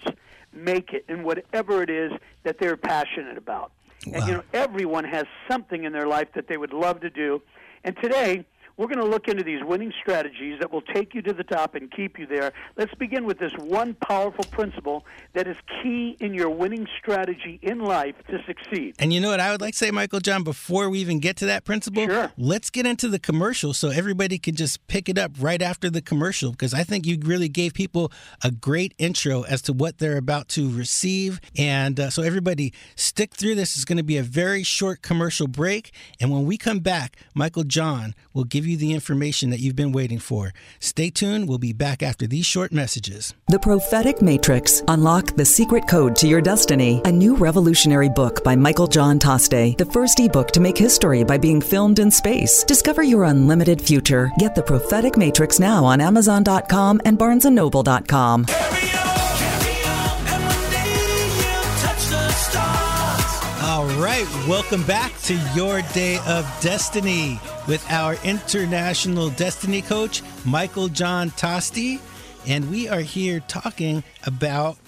make 0.53 0.93
it 0.93 1.05
in 1.07 1.23
whatever 1.23 1.83
it 1.83 1.89
is 1.89 2.11
that 2.43 2.57
they're 2.59 2.77
passionate 2.77 3.37
about. 3.37 3.71
Wow. 4.07 4.13
And 4.13 4.27
you 4.27 4.33
know, 4.33 4.43
everyone 4.53 5.03
has 5.03 5.25
something 5.49 5.83
in 5.83 5.93
their 5.93 6.07
life 6.07 6.29
that 6.35 6.47
they 6.47 6.57
would 6.57 6.73
love 6.73 7.01
to 7.01 7.09
do. 7.09 7.41
And 7.83 7.95
today, 8.01 8.45
we're 8.79 8.87
going 8.87 8.97
to 8.97 9.05
look 9.05 9.27
into 9.27 9.43
these 9.43 9.61
winning 9.61 9.91
strategies 9.99 10.57
that 10.61 10.71
will 10.71 10.81
take 10.81 11.13
you 11.13 11.21
to 11.21 11.33
the 11.33 11.43
top 11.43 11.75
and 11.75 11.91
keep 11.91 12.17
you 12.17 12.25
there. 12.25 12.53
Let's 12.77 12.95
begin 12.95 13.25
with 13.25 13.37
this 13.37 13.51
one 13.57 13.93
powerful 13.93 14.45
principle 14.45 15.05
that 15.33 15.49
is 15.49 15.57
key 15.83 16.15
in 16.21 16.33
your 16.33 16.49
winning 16.49 16.87
strategy 16.97 17.59
in 17.61 17.79
life 17.79 18.15
to 18.29 18.41
succeed. 18.47 18.95
And 18.97 19.11
you 19.11 19.19
know 19.19 19.31
what 19.31 19.41
I 19.41 19.51
would 19.51 19.59
like 19.59 19.73
to 19.73 19.77
say, 19.77 19.91
Michael 19.91 20.21
John, 20.21 20.45
before 20.45 20.89
we 20.89 20.99
even 20.99 21.19
get 21.19 21.35
to 21.37 21.45
that 21.47 21.65
principle? 21.65 22.05
Sure. 22.05 22.31
Let's 22.37 22.69
get 22.69 22.85
into 22.85 23.09
the 23.09 23.19
commercial 23.19 23.73
so 23.73 23.89
everybody 23.89 24.39
can 24.39 24.55
just 24.55 24.87
pick 24.87 25.09
it 25.09 25.17
up 25.17 25.33
right 25.37 25.61
after 25.61 25.89
the 25.89 26.01
commercial 26.01 26.51
because 26.51 26.73
I 26.73 26.83
think 26.83 27.05
you 27.05 27.19
really 27.21 27.49
gave 27.49 27.73
people 27.73 28.13
a 28.45 28.49
great 28.49 28.93
intro 28.97 29.41
as 29.41 29.61
to 29.63 29.73
what 29.73 29.97
they're 29.97 30.15
about 30.15 30.47
to 30.49 30.71
receive. 30.71 31.41
And 31.57 31.99
uh, 31.99 32.09
so, 32.11 32.23
everybody, 32.23 32.73
stick 32.95 33.33
through 33.35 33.55
this. 33.55 33.75
It's 33.75 33.83
going 33.83 33.97
to 33.97 34.03
be 34.03 34.15
a 34.15 34.23
very 34.23 34.63
short 34.63 35.01
commercial 35.01 35.47
break. 35.47 35.91
And 36.21 36.31
when 36.31 36.45
we 36.45 36.57
come 36.57 36.79
back, 36.79 37.17
Michael 37.35 37.65
John 37.65 38.15
will 38.33 38.45
give 38.45 38.65
you 38.68 38.68
the 38.75 38.93
information 38.93 39.49
that 39.49 39.59
you've 39.59 39.75
been 39.75 39.91
waiting 39.91 40.19
for. 40.19 40.53
Stay 40.79 41.09
tuned. 41.09 41.47
We'll 41.47 41.57
be 41.57 41.73
back 41.73 42.03
after 42.03 42.27
these 42.27 42.45
short 42.45 42.71
messages. 42.71 43.33
The 43.47 43.59
Prophetic 43.59 44.21
Matrix 44.21 44.81
Unlock 44.87 45.35
the 45.35 45.45
Secret 45.45 45.87
Code 45.87 46.15
to 46.17 46.27
Your 46.27 46.41
Destiny. 46.41 47.01
A 47.05 47.11
new 47.11 47.35
revolutionary 47.35 48.09
book 48.09 48.43
by 48.43 48.55
Michael 48.55 48.87
John 48.87 49.19
Toste. 49.19 49.77
The 49.77 49.85
first 49.85 50.19
ebook 50.19 50.51
to 50.51 50.59
make 50.59 50.77
history 50.77 51.23
by 51.23 51.37
being 51.37 51.61
filmed 51.61 51.99
in 51.99 52.11
space. 52.11 52.63
Discover 52.63 53.03
your 53.03 53.25
unlimited 53.25 53.81
future. 53.81 54.31
Get 54.39 54.55
The 54.55 54.63
Prophetic 54.63 55.17
Matrix 55.17 55.59
now 55.59 55.83
on 55.85 56.01
Amazon.com 56.01 57.01
and 57.05 57.17
BarnesandNoble.com. 57.17 58.45
Carry 58.45 58.75
on, 58.75 59.37
carry 59.37 59.83
on, 59.85 60.27
and 60.27 60.43
one 60.43 60.71
day 60.71 61.29
you'll 61.37 61.75
touch 61.79 62.05
the 62.07 62.29
stars. 62.31 63.63
All 63.63 63.85
right, 64.01 64.27
welcome 64.47 64.83
back 64.83 65.19
to 65.23 65.35
your 65.55 65.81
day 65.93 66.19
of 66.27 66.45
destiny 66.61 67.39
with 67.69 67.87
our 67.91 68.15
international 68.23 69.29
destiny 69.29 69.83
coach, 69.83 70.23
Michael 70.43 70.87
John 70.87 71.29
Tosti. 71.29 71.99
And 72.47 72.67
we 72.71 72.89
are 72.89 73.01
here 73.01 73.41
talking 73.41 74.03
about 74.25 74.79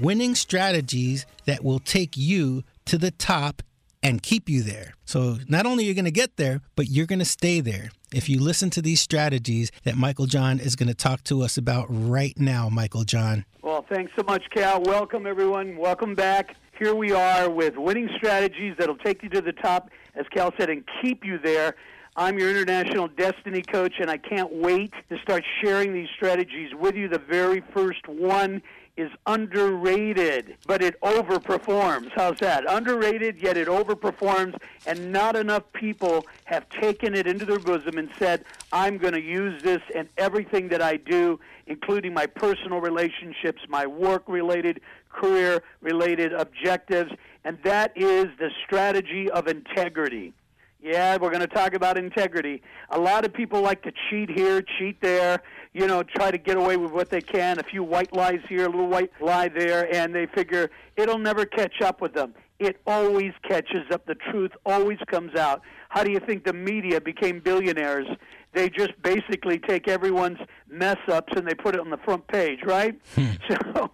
winning 0.00 0.34
strategies 0.34 1.26
that 1.44 1.62
will 1.62 1.78
take 1.78 2.16
you 2.16 2.64
to 2.86 2.98
the 2.98 3.12
top 3.12 3.62
and 4.02 4.20
keep 4.20 4.48
you 4.48 4.64
there. 4.64 4.94
So, 5.04 5.38
not 5.48 5.64
only 5.64 5.84
are 5.84 5.86
you 5.86 5.94
going 5.94 6.06
to 6.06 6.10
get 6.10 6.36
there, 6.36 6.60
but 6.74 6.88
you're 6.88 7.06
going 7.06 7.20
to 7.20 7.24
stay 7.24 7.60
there. 7.60 7.90
If 8.12 8.28
you 8.28 8.40
listen 8.40 8.68
to 8.70 8.82
these 8.82 9.00
strategies 9.00 9.70
that 9.84 9.96
Michael 9.96 10.26
John 10.26 10.58
is 10.58 10.74
going 10.74 10.88
to 10.88 10.94
talk 10.94 11.22
to 11.24 11.40
us 11.42 11.56
about 11.56 11.86
right 11.88 12.36
now, 12.36 12.68
Michael 12.68 13.04
John. 13.04 13.44
Well, 13.62 13.86
thanks 13.88 14.10
so 14.18 14.24
much, 14.24 14.42
Cal. 14.52 14.82
Welcome, 14.82 15.24
everyone. 15.24 15.76
Welcome 15.76 16.16
back. 16.16 16.56
Here 16.80 16.96
we 16.96 17.12
are 17.12 17.48
with 17.48 17.76
winning 17.76 18.08
strategies 18.16 18.74
that'll 18.76 18.96
take 18.96 19.22
you 19.22 19.28
to 19.28 19.40
the 19.40 19.52
top, 19.52 19.90
as 20.16 20.26
Cal 20.34 20.52
said, 20.58 20.68
and 20.68 20.82
keep 21.00 21.24
you 21.24 21.38
there. 21.38 21.76
I'm 22.16 22.38
your 22.38 22.48
international 22.48 23.08
destiny 23.08 23.62
coach, 23.62 23.94
and 23.98 24.08
I 24.08 24.18
can't 24.18 24.52
wait 24.52 24.92
to 25.08 25.18
start 25.18 25.42
sharing 25.60 25.92
these 25.92 26.08
strategies 26.14 26.72
with 26.72 26.94
you. 26.94 27.08
The 27.08 27.18
very 27.18 27.60
first 27.72 28.06
one 28.06 28.62
is 28.96 29.10
underrated, 29.26 30.56
but 30.68 30.80
it 30.80 31.00
overperforms. 31.00 32.12
How's 32.14 32.38
that? 32.38 32.70
Underrated, 32.70 33.38
yet 33.42 33.56
it 33.56 33.66
overperforms, 33.66 34.56
and 34.86 35.10
not 35.10 35.34
enough 35.34 35.64
people 35.72 36.24
have 36.44 36.68
taken 36.68 37.16
it 37.16 37.26
into 37.26 37.44
their 37.44 37.58
bosom 37.58 37.98
and 37.98 38.08
said, 38.16 38.44
I'm 38.72 38.96
going 38.96 39.14
to 39.14 39.20
use 39.20 39.60
this 39.64 39.82
in 39.92 40.08
everything 40.16 40.68
that 40.68 40.80
I 40.80 40.98
do, 40.98 41.40
including 41.66 42.14
my 42.14 42.26
personal 42.26 42.80
relationships, 42.80 43.62
my 43.68 43.86
work 43.88 44.22
related, 44.28 44.80
career 45.08 45.64
related 45.80 46.32
objectives, 46.32 47.10
and 47.44 47.58
that 47.64 47.90
is 47.96 48.26
the 48.38 48.50
strategy 48.64 49.28
of 49.32 49.48
integrity. 49.48 50.32
Yeah, 50.84 51.16
we're 51.18 51.30
going 51.30 51.40
to 51.40 51.46
talk 51.46 51.72
about 51.72 51.96
integrity. 51.96 52.60
A 52.90 53.00
lot 53.00 53.24
of 53.24 53.32
people 53.32 53.62
like 53.62 53.82
to 53.84 53.92
cheat 54.10 54.28
here, 54.28 54.60
cheat 54.78 55.00
there, 55.00 55.42
you 55.72 55.86
know, 55.86 56.02
try 56.02 56.30
to 56.30 56.36
get 56.36 56.58
away 56.58 56.76
with 56.76 56.92
what 56.92 57.08
they 57.08 57.22
can. 57.22 57.58
A 57.58 57.62
few 57.62 57.82
white 57.82 58.12
lies 58.14 58.40
here, 58.50 58.66
a 58.66 58.68
little 58.68 58.88
white 58.88 59.10
lie 59.18 59.48
there, 59.48 59.92
and 59.94 60.14
they 60.14 60.26
figure 60.26 60.70
it'll 60.96 61.16
never 61.16 61.46
catch 61.46 61.80
up 61.80 62.02
with 62.02 62.12
them. 62.12 62.34
It 62.58 62.82
always 62.86 63.32
catches 63.48 63.90
up. 63.90 64.04
The 64.04 64.14
truth 64.14 64.50
always 64.66 64.98
comes 65.10 65.34
out. 65.36 65.62
How 65.88 66.04
do 66.04 66.12
you 66.12 66.20
think 66.20 66.44
the 66.44 66.52
media 66.52 67.00
became 67.00 67.40
billionaires? 67.40 68.06
They 68.52 68.68
just 68.68 68.92
basically 69.02 69.58
take 69.60 69.88
everyone's 69.88 70.38
mess 70.68 70.98
ups 71.08 71.32
and 71.34 71.48
they 71.48 71.54
put 71.54 71.74
it 71.74 71.80
on 71.80 71.88
the 71.88 71.98
front 72.04 72.26
page, 72.28 72.60
right? 72.62 72.94
Hmm. 73.14 73.30
So 73.48 73.90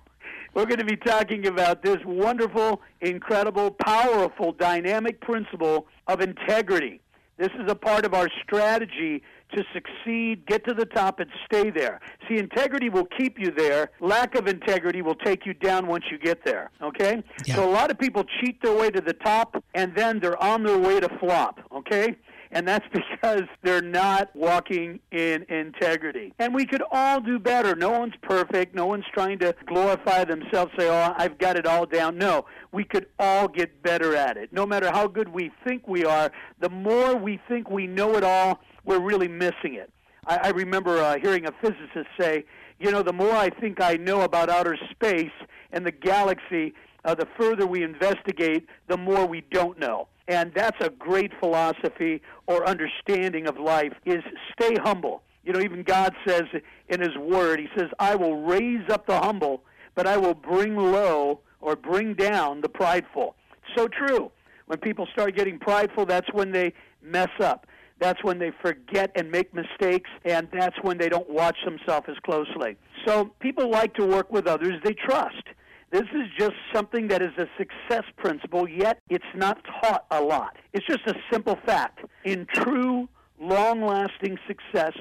we're 0.54 0.66
going 0.66 0.78
to 0.78 0.84
be 0.84 0.96
talking 0.96 1.46
about 1.46 1.82
this 1.82 1.98
wonderful, 2.04 2.80
incredible, 3.00 3.70
powerful, 3.70 4.52
dynamic 4.52 5.20
principle 5.20 5.86
of 6.06 6.20
integrity. 6.20 7.00
This 7.38 7.50
is 7.58 7.70
a 7.70 7.74
part 7.74 8.04
of 8.04 8.12
our 8.12 8.28
strategy 8.42 9.22
to 9.54 9.64
succeed, 9.72 10.46
get 10.46 10.64
to 10.66 10.74
the 10.74 10.84
top, 10.84 11.20
and 11.20 11.30
stay 11.46 11.70
there. 11.70 12.00
See, 12.28 12.36
integrity 12.36 12.88
will 12.88 13.06
keep 13.18 13.38
you 13.38 13.50
there. 13.50 13.90
Lack 14.00 14.34
of 14.34 14.46
integrity 14.46 15.02
will 15.02 15.14
take 15.14 15.46
you 15.46 15.54
down 15.54 15.86
once 15.86 16.04
you 16.10 16.18
get 16.18 16.44
there. 16.44 16.70
Okay? 16.82 17.22
Yeah. 17.46 17.56
So 17.56 17.68
a 17.68 17.72
lot 17.72 17.90
of 17.90 17.98
people 17.98 18.24
cheat 18.40 18.62
their 18.62 18.76
way 18.76 18.90
to 18.90 19.00
the 19.00 19.14
top, 19.14 19.62
and 19.74 19.94
then 19.94 20.20
they're 20.20 20.40
on 20.42 20.62
their 20.64 20.78
way 20.78 21.00
to 21.00 21.08
flop. 21.18 21.60
Okay? 21.72 22.16
And 22.52 22.66
that's 22.66 22.86
because 22.92 23.42
they're 23.62 23.82
not 23.82 24.34
walking 24.34 25.00
in 25.10 25.44
integrity. 25.48 26.32
And 26.38 26.54
we 26.54 26.66
could 26.66 26.82
all 26.90 27.20
do 27.20 27.38
better. 27.38 27.74
No 27.74 27.90
one's 27.90 28.14
perfect. 28.22 28.74
No 28.74 28.86
one's 28.86 29.04
trying 29.12 29.38
to 29.40 29.54
glorify 29.66 30.24
themselves, 30.24 30.72
say, 30.78 30.88
oh, 30.88 31.14
I've 31.16 31.38
got 31.38 31.56
it 31.56 31.66
all 31.66 31.86
down. 31.86 32.18
No, 32.18 32.46
we 32.72 32.84
could 32.84 33.06
all 33.18 33.48
get 33.48 33.82
better 33.82 34.16
at 34.16 34.36
it. 34.36 34.52
No 34.52 34.66
matter 34.66 34.90
how 34.90 35.06
good 35.06 35.28
we 35.28 35.50
think 35.66 35.86
we 35.86 36.04
are, 36.04 36.30
the 36.60 36.70
more 36.70 37.16
we 37.16 37.40
think 37.48 37.70
we 37.70 37.86
know 37.86 38.16
it 38.16 38.24
all, 38.24 38.60
we're 38.84 39.00
really 39.00 39.28
missing 39.28 39.74
it. 39.74 39.92
I, 40.26 40.36
I 40.44 40.48
remember 40.48 40.98
uh, 40.98 41.18
hearing 41.20 41.46
a 41.46 41.52
physicist 41.60 42.08
say, 42.18 42.44
you 42.78 42.90
know, 42.90 43.02
the 43.02 43.12
more 43.12 43.32
I 43.32 43.50
think 43.50 43.80
I 43.80 43.94
know 43.94 44.22
about 44.22 44.48
outer 44.48 44.76
space 44.90 45.30
and 45.72 45.84
the 45.84 45.92
galaxy, 45.92 46.74
uh, 47.04 47.14
the 47.14 47.26
further 47.38 47.66
we 47.66 47.82
investigate, 47.82 48.66
the 48.88 48.96
more 48.96 49.26
we 49.26 49.42
don't 49.50 49.78
know. 49.78 50.08
And 50.30 50.52
that's 50.54 50.76
a 50.80 50.90
great 50.90 51.32
philosophy 51.40 52.22
or 52.46 52.64
understanding 52.64 53.48
of 53.48 53.58
life 53.58 53.92
is 54.06 54.22
stay 54.52 54.76
humble. 54.80 55.22
You 55.42 55.52
know, 55.52 55.60
even 55.60 55.82
God 55.82 56.14
says 56.24 56.44
in 56.88 57.00
his 57.00 57.16
word, 57.18 57.58
he 57.58 57.66
says, 57.76 57.88
I 57.98 58.14
will 58.14 58.42
raise 58.42 58.88
up 58.90 59.08
the 59.08 59.18
humble, 59.18 59.64
but 59.96 60.06
I 60.06 60.16
will 60.16 60.34
bring 60.34 60.76
low 60.76 61.40
or 61.60 61.74
bring 61.74 62.14
down 62.14 62.60
the 62.60 62.68
prideful. 62.68 63.34
So 63.76 63.88
true. 63.88 64.30
When 64.66 64.78
people 64.78 65.08
start 65.12 65.34
getting 65.34 65.58
prideful, 65.58 66.06
that's 66.06 66.32
when 66.32 66.52
they 66.52 66.74
mess 67.02 67.30
up. 67.40 67.66
That's 67.98 68.22
when 68.22 68.38
they 68.38 68.52
forget 68.62 69.10
and 69.16 69.32
make 69.32 69.52
mistakes, 69.52 70.08
and 70.24 70.46
that's 70.52 70.76
when 70.82 70.96
they 70.96 71.08
don't 71.08 71.28
watch 71.28 71.56
themselves 71.64 72.06
as 72.08 72.16
closely. 72.24 72.76
So 73.04 73.32
people 73.40 73.68
like 73.68 73.94
to 73.94 74.06
work 74.06 74.30
with 74.30 74.46
others 74.46 74.74
they 74.84 74.94
trust. 74.94 75.42
This 75.90 76.06
is 76.14 76.28
just 76.38 76.54
something 76.72 77.08
that 77.08 77.20
is 77.20 77.32
a 77.36 77.46
success 77.58 78.04
principle, 78.16 78.68
yet 78.68 79.00
it's 79.08 79.24
not 79.34 79.58
taught 79.64 80.06
a 80.10 80.20
lot. 80.20 80.56
It's 80.72 80.86
just 80.86 81.06
a 81.06 81.14
simple 81.32 81.58
fact. 81.66 82.04
In 82.24 82.46
true, 82.46 83.08
long 83.40 83.82
lasting 83.82 84.38
success 84.46 84.92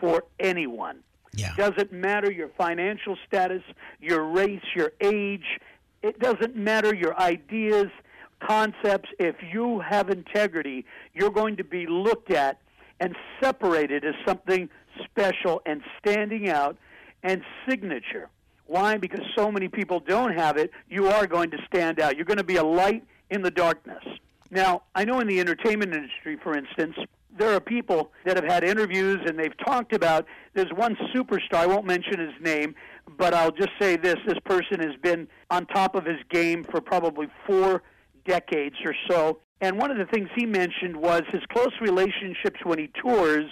for 0.00 0.24
anyone, 0.40 0.98
Yeah. 1.34 1.54
doesn't 1.56 1.92
matter 1.92 2.32
your 2.32 2.48
financial 2.48 3.16
status, 3.26 3.62
your 4.00 4.24
race, 4.24 4.64
your 4.74 4.92
age, 5.00 5.60
it 6.02 6.18
doesn't 6.18 6.56
matter 6.56 6.94
your 6.94 7.18
ideas, 7.18 7.86
concepts. 8.40 9.08
If 9.18 9.36
you 9.52 9.80
have 9.80 10.10
integrity, 10.10 10.84
you're 11.14 11.30
going 11.30 11.56
to 11.56 11.64
be 11.64 11.86
looked 11.86 12.30
at 12.30 12.58
and 13.00 13.16
separated 13.40 14.04
as 14.04 14.14
something 14.26 14.68
special 15.04 15.62
and 15.64 15.82
standing 15.98 16.50
out 16.50 16.76
and 17.22 17.42
signature. 17.68 18.28
Why? 18.66 18.96
Because 18.96 19.20
so 19.36 19.52
many 19.52 19.68
people 19.68 20.00
don't 20.00 20.34
have 20.34 20.56
it, 20.56 20.70
you 20.88 21.08
are 21.08 21.26
going 21.26 21.50
to 21.50 21.58
stand 21.66 22.00
out. 22.00 22.16
You're 22.16 22.24
going 22.24 22.38
to 22.38 22.44
be 22.44 22.56
a 22.56 22.64
light 22.64 23.04
in 23.30 23.42
the 23.42 23.50
darkness. 23.50 24.02
Now, 24.50 24.82
I 24.94 25.04
know 25.04 25.20
in 25.20 25.26
the 25.26 25.40
entertainment 25.40 25.94
industry, 25.94 26.38
for 26.42 26.56
instance, 26.56 26.96
there 27.36 27.52
are 27.54 27.60
people 27.60 28.12
that 28.24 28.36
have 28.36 28.44
had 28.44 28.62
interviews 28.62 29.20
and 29.26 29.38
they've 29.38 29.56
talked 29.64 29.92
about 29.92 30.26
there's 30.54 30.72
one 30.72 30.96
superstar, 31.14 31.54
I 31.54 31.66
won't 31.66 31.84
mention 31.84 32.20
his 32.20 32.34
name, 32.40 32.74
but 33.18 33.34
I'll 33.34 33.50
just 33.50 33.70
say 33.80 33.96
this 33.96 34.16
this 34.26 34.38
person 34.44 34.80
has 34.80 34.96
been 35.02 35.26
on 35.50 35.66
top 35.66 35.94
of 35.94 36.04
his 36.04 36.18
game 36.30 36.62
for 36.62 36.80
probably 36.80 37.26
four 37.46 37.82
decades 38.24 38.76
or 38.84 38.94
so. 39.10 39.40
And 39.60 39.78
one 39.78 39.90
of 39.90 39.98
the 39.98 40.06
things 40.06 40.28
he 40.36 40.46
mentioned 40.46 40.96
was 40.96 41.22
his 41.32 41.42
close 41.52 41.72
relationships 41.80 42.60
when 42.62 42.78
he 42.78 42.90
tours 43.02 43.50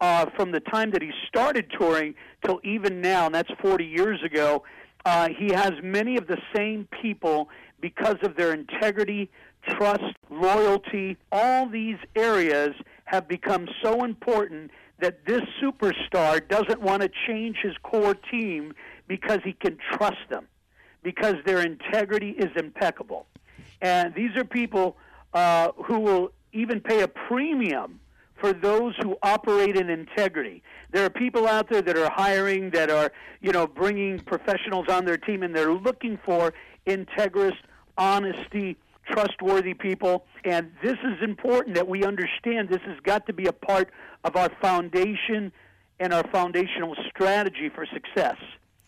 uh, 0.00 0.26
from 0.36 0.52
the 0.52 0.60
time 0.60 0.90
that 0.90 1.02
he 1.02 1.10
started 1.26 1.70
touring 1.78 2.14
till 2.44 2.60
even 2.64 3.00
now, 3.00 3.26
and 3.26 3.34
that's 3.34 3.50
40 3.60 3.84
years 3.84 4.22
ago. 4.22 4.62
Uh, 5.04 5.28
he 5.28 5.52
has 5.52 5.72
many 5.82 6.16
of 6.16 6.26
the 6.26 6.38
same 6.54 6.88
people 7.00 7.48
because 7.80 8.16
of 8.22 8.36
their 8.36 8.52
integrity, 8.52 9.30
trust, 9.68 10.02
loyalty. 10.30 11.16
All 11.30 11.68
these 11.68 11.98
areas 12.16 12.74
have 13.04 13.28
become 13.28 13.68
so 13.82 14.04
important 14.04 14.70
that 14.98 15.24
this 15.26 15.42
superstar 15.62 16.46
doesn't 16.48 16.80
want 16.80 17.02
to 17.02 17.10
change 17.26 17.58
his 17.62 17.74
core 17.82 18.14
team 18.14 18.74
because 19.06 19.40
he 19.44 19.52
can 19.52 19.78
trust 19.92 20.28
them, 20.30 20.46
because 21.02 21.36
their 21.44 21.60
integrity 21.60 22.30
is 22.30 22.50
impeccable. 22.56 23.26
And 23.80 24.14
these 24.14 24.34
are 24.36 24.44
people 24.44 24.96
uh, 25.34 25.70
who 25.84 26.00
will 26.00 26.32
even 26.52 26.80
pay 26.80 27.02
a 27.02 27.08
premium 27.08 28.00
for 28.46 28.52
those 28.52 28.94
who 29.02 29.16
operate 29.22 29.76
in 29.76 29.90
integrity. 29.90 30.62
There 30.92 31.04
are 31.04 31.10
people 31.10 31.48
out 31.48 31.68
there 31.68 31.82
that 31.82 31.96
are 31.98 32.10
hiring, 32.10 32.70
that 32.70 32.90
are, 32.90 33.10
you 33.40 33.50
know, 33.50 33.66
bringing 33.66 34.20
professionals 34.20 34.86
on 34.88 35.04
their 35.04 35.16
team, 35.16 35.42
and 35.42 35.54
they're 35.54 35.72
looking 35.74 36.16
for 36.24 36.54
integrous, 36.86 37.56
honesty, 37.98 38.76
trustworthy 39.10 39.74
people. 39.74 40.24
And 40.44 40.70
this 40.80 40.96
is 41.02 41.22
important 41.22 41.74
that 41.74 41.88
we 41.88 42.04
understand 42.04 42.68
this 42.68 42.82
has 42.82 43.00
got 43.02 43.26
to 43.26 43.32
be 43.32 43.46
a 43.46 43.52
part 43.52 43.90
of 44.22 44.36
our 44.36 44.50
foundation 44.62 45.50
and 45.98 46.12
our 46.12 46.24
foundational 46.30 46.94
strategy 47.08 47.68
for 47.68 47.84
success. 47.86 48.36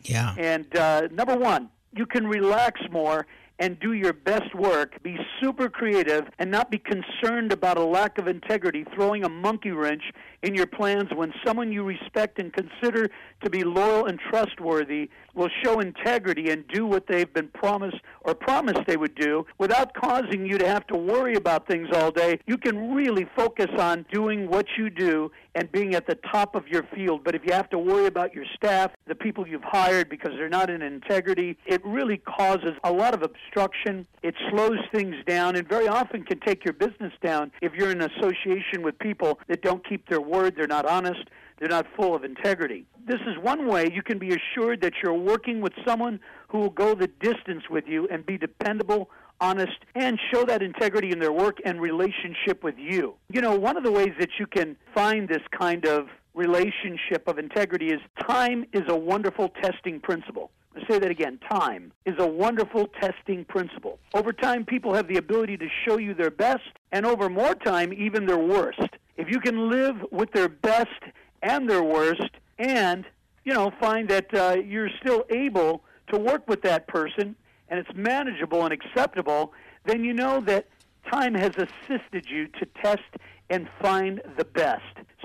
Yeah. 0.02 0.34
And 0.38 0.76
uh, 0.76 1.08
number 1.10 1.36
one, 1.36 1.68
you 1.96 2.06
can 2.06 2.28
relax 2.28 2.80
more 2.92 3.26
and 3.58 3.78
do 3.80 3.92
your 3.92 4.12
best 4.12 4.54
work, 4.54 5.02
be 5.02 5.16
super 5.40 5.68
creative, 5.68 6.24
and 6.38 6.50
not 6.50 6.70
be 6.70 6.78
concerned 6.78 7.52
about 7.52 7.76
a 7.76 7.84
lack 7.84 8.18
of 8.18 8.28
integrity, 8.28 8.84
throwing 8.94 9.24
a 9.24 9.28
monkey 9.28 9.70
wrench 9.70 10.02
in 10.42 10.54
your 10.54 10.66
plans 10.66 11.08
when 11.14 11.32
someone 11.44 11.72
you 11.72 11.82
respect 11.82 12.38
and 12.38 12.52
consider 12.52 13.10
to 13.42 13.50
be 13.50 13.64
loyal 13.64 14.06
and 14.06 14.20
trustworthy 14.30 15.10
will 15.34 15.48
show 15.64 15.80
integrity 15.80 16.50
and 16.50 16.66
do 16.68 16.86
what 16.86 17.06
they've 17.08 17.32
been 17.32 17.48
promised 17.48 17.96
or 18.20 18.34
promised 18.34 18.80
they 18.86 18.96
would 18.96 19.14
do 19.16 19.44
without 19.58 19.92
causing 19.94 20.46
you 20.46 20.58
to 20.58 20.66
have 20.66 20.86
to 20.86 20.96
worry 20.96 21.34
about 21.34 21.66
things 21.66 21.88
all 21.94 22.10
day. 22.10 22.38
You 22.46 22.56
can 22.56 22.92
really 22.92 23.26
focus 23.36 23.68
on 23.78 24.06
doing 24.12 24.48
what 24.48 24.66
you 24.76 24.90
do 24.90 25.30
and 25.58 25.72
being 25.72 25.96
at 25.96 26.06
the 26.06 26.14
top 26.30 26.54
of 26.54 26.68
your 26.68 26.84
field. 26.94 27.24
But 27.24 27.34
if 27.34 27.42
you 27.44 27.52
have 27.52 27.68
to 27.70 27.78
worry 27.78 28.06
about 28.06 28.32
your 28.32 28.44
staff, 28.54 28.92
the 29.08 29.14
people 29.16 29.44
you've 29.44 29.64
hired 29.64 30.08
because 30.08 30.30
they're 30.36 30.48
not 30.48 30.70
in 30.70 30.82
integrity, 30.82 31.58
it 31.66 31.84
really 31.84 32.18
causes 32.18 32.74
a 32.84 32.92
lot 32.92 33.12
of 33.12 33.24
obstruction. 33.24 34.06
It 34.22 34.36
slows 34.50 34.78
things 34.94 35.16
down 35.26 35.56
and 35.56 35.68
very 35.68 35.88
often 35.88 36.22
can 36.22 36.38
take 36.38 36.64
your 36.64 36.74
business 36.74 37.12
down 37.24 37.50
if 37.60 37.74
you're 37.74 37.90
in 37.90 38.00
association 38.00 38.82
with 38.82 38.96
people 39.00 39.40
that 39.48 39.60
don't 39.62 39.86
keep 39.86 40.08
their 40.08 40.20
word, 40.20 40.54
they're 40.56 40.68
not 40.68 40.86
honest, 40.86 41.24
they're 41.58 41.68
not 41.68 41.86
full 41.96 42.14
of 42.14 42.22
integrity. 42.22 42.86
This 43.04 43.20
is 43.26 43.36
one 43.42 43.66
way 43.66 43.90
you 43.92 44.02
can 44.02 44.20
be 44.20 44.28
assured 44.28 44.80
that 44.82 44.92
you're 45.02 45.12
working 45.12 45.60
with 45.60 45.72
someone 45.84 46.20
who 46.48 46.58
will 46.58 46.70
go 46.70 46.94
the 46.94 47.08
distance 47.08 47.64
with 47.68 47.84
you 47.88 48.06
and 48.12 48.24
be 48.24 48.38
dependable, 48.38 49.10
honest, 49.40 49.78
and 49.94 50.18
show 50.32 50.44
that 50.44 50.62
integrity 50.62 51.10
in 51.10 51.18
their 51.18 51.32
work 51.32 51.58
and 51.64 51.80
relationship 51.80 52.62
with 52.62 52.76
you. 52.78 53.14
You 53.30 53.40
know, 53.40 53.54
one 53.56 53.76
of 53.76 53.84
the 53.84 53.92
ways 53.92 54.12
that 54.18 54.30
you 54.38 54.46
can 54.46 54.76
find 54.94 55.28
this 55.28 55.42
kind 55.58 55.86
of 55.86 56.08
relationship 56.34 57.26
of 57.26 57.38
integrity 57.38 57.88
is 57.88 58.00
time 58.26 58.64
is 58.72 58.82
a 58.88 58.96
wonderful 58.96 59.48
testing 59.60 60.00
principle. 60.00 60.50
I 60.76 60.86
say 60.88 60.98
that 61.00 61.10
again. 61.10 61.40
Time 61.50 61.92
is 62.06 62.14
a 62.18 62.26
wonderful 62.26 62.88
testing 63.00 63.44
principle. 63.44 63.98
Over 64.14 64.32
time, 64.32 64.64
people 64.64 64.94
have 64.94 65.08
the 65.08 65.16
ability 65.16 65.56
to 65.56 65.68
show 65.84 65.98
you 65.98 66.14
their 66.14 66.30
best, 66.30 66.70
and 66.92 67.04
over 67.04 67.28
more 67.28 67.54
time, 67.54 67.92
even 67.92 68.26
their 68.26 68.38
worst. 68.38 68.88
If 69.16 69.28
you 69.28 69.40
can 69.40 69.68
live 69.70 69.96
with 70.12 70.30
their 70.32 70.48
best 70.48 71.02
and 71.42 71.68
their 71.68 71.82
worst, 71.82 72.30
and 72.58 73.04
you 73.44 73.54
know, 73.54 73.72
find 73.80 74.08
that 74.10 74.32
uh, 74.34 74.56
you're 74.64 74.90
still 75.00 75.24
able 75.30 75.82
to 76.12 76.18
work 76.18 76.46
with 76.48 76.62
that 76.62 76.86
person, 76.86 77.34
and 77.68 77.78
it's 77.78 77.90
manageable 77.94 78.64
and 78.64 78.72
acceptable, 78.72 79.52
then 79.84 80.04
you 80.04 80.12
know 80.12 80.40
that 80.40 80.66
time 81.10 81.34
has 81.34 81.52
assisted 81.56 82.28
you 82.28 82.46
to 82.48 82.66
test 82.82 83.02
and 83.50 83.68
find 83.80 84.20
the 84.36 84.44
best. 84.44 84.82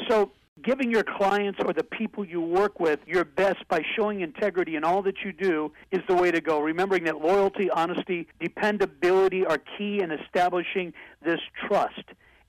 So 0.08 0.32
giving 0.64 0.90
your 0.90 1.04
clients 1.04 1.60
or 1.66 1.74
the 1.74 1.84
people 1.84 2.24
you 2.24 2.40
work 2.40 2.80
with 2.80 3.00
your 3.06 3.26
best 3.26 3.68
by 3.68 3.84
showing 3.96 4.22
integrity 4.22 4.76
in 4.76 4.84
all 4.84 5.02
that 5.02 5.16
you 5.24 5.34
do 5.34 5.72
is 5.92 6.02
the 6.08 6.16
way 6.16 6.32
to 6.32 6.40
go. 6.40 6.62
Remembering 6.62 7.04
that 7.06 7.20
loyalty, 7.22 7.70
honesty, 7.70 8.28
dependability 8.40 9.46
are 9.46 9.58
key 9.78 10.02
in 10.02 10.12
establishing 10.12 10.94
this 11.24 11.40
trust 11.68 12.04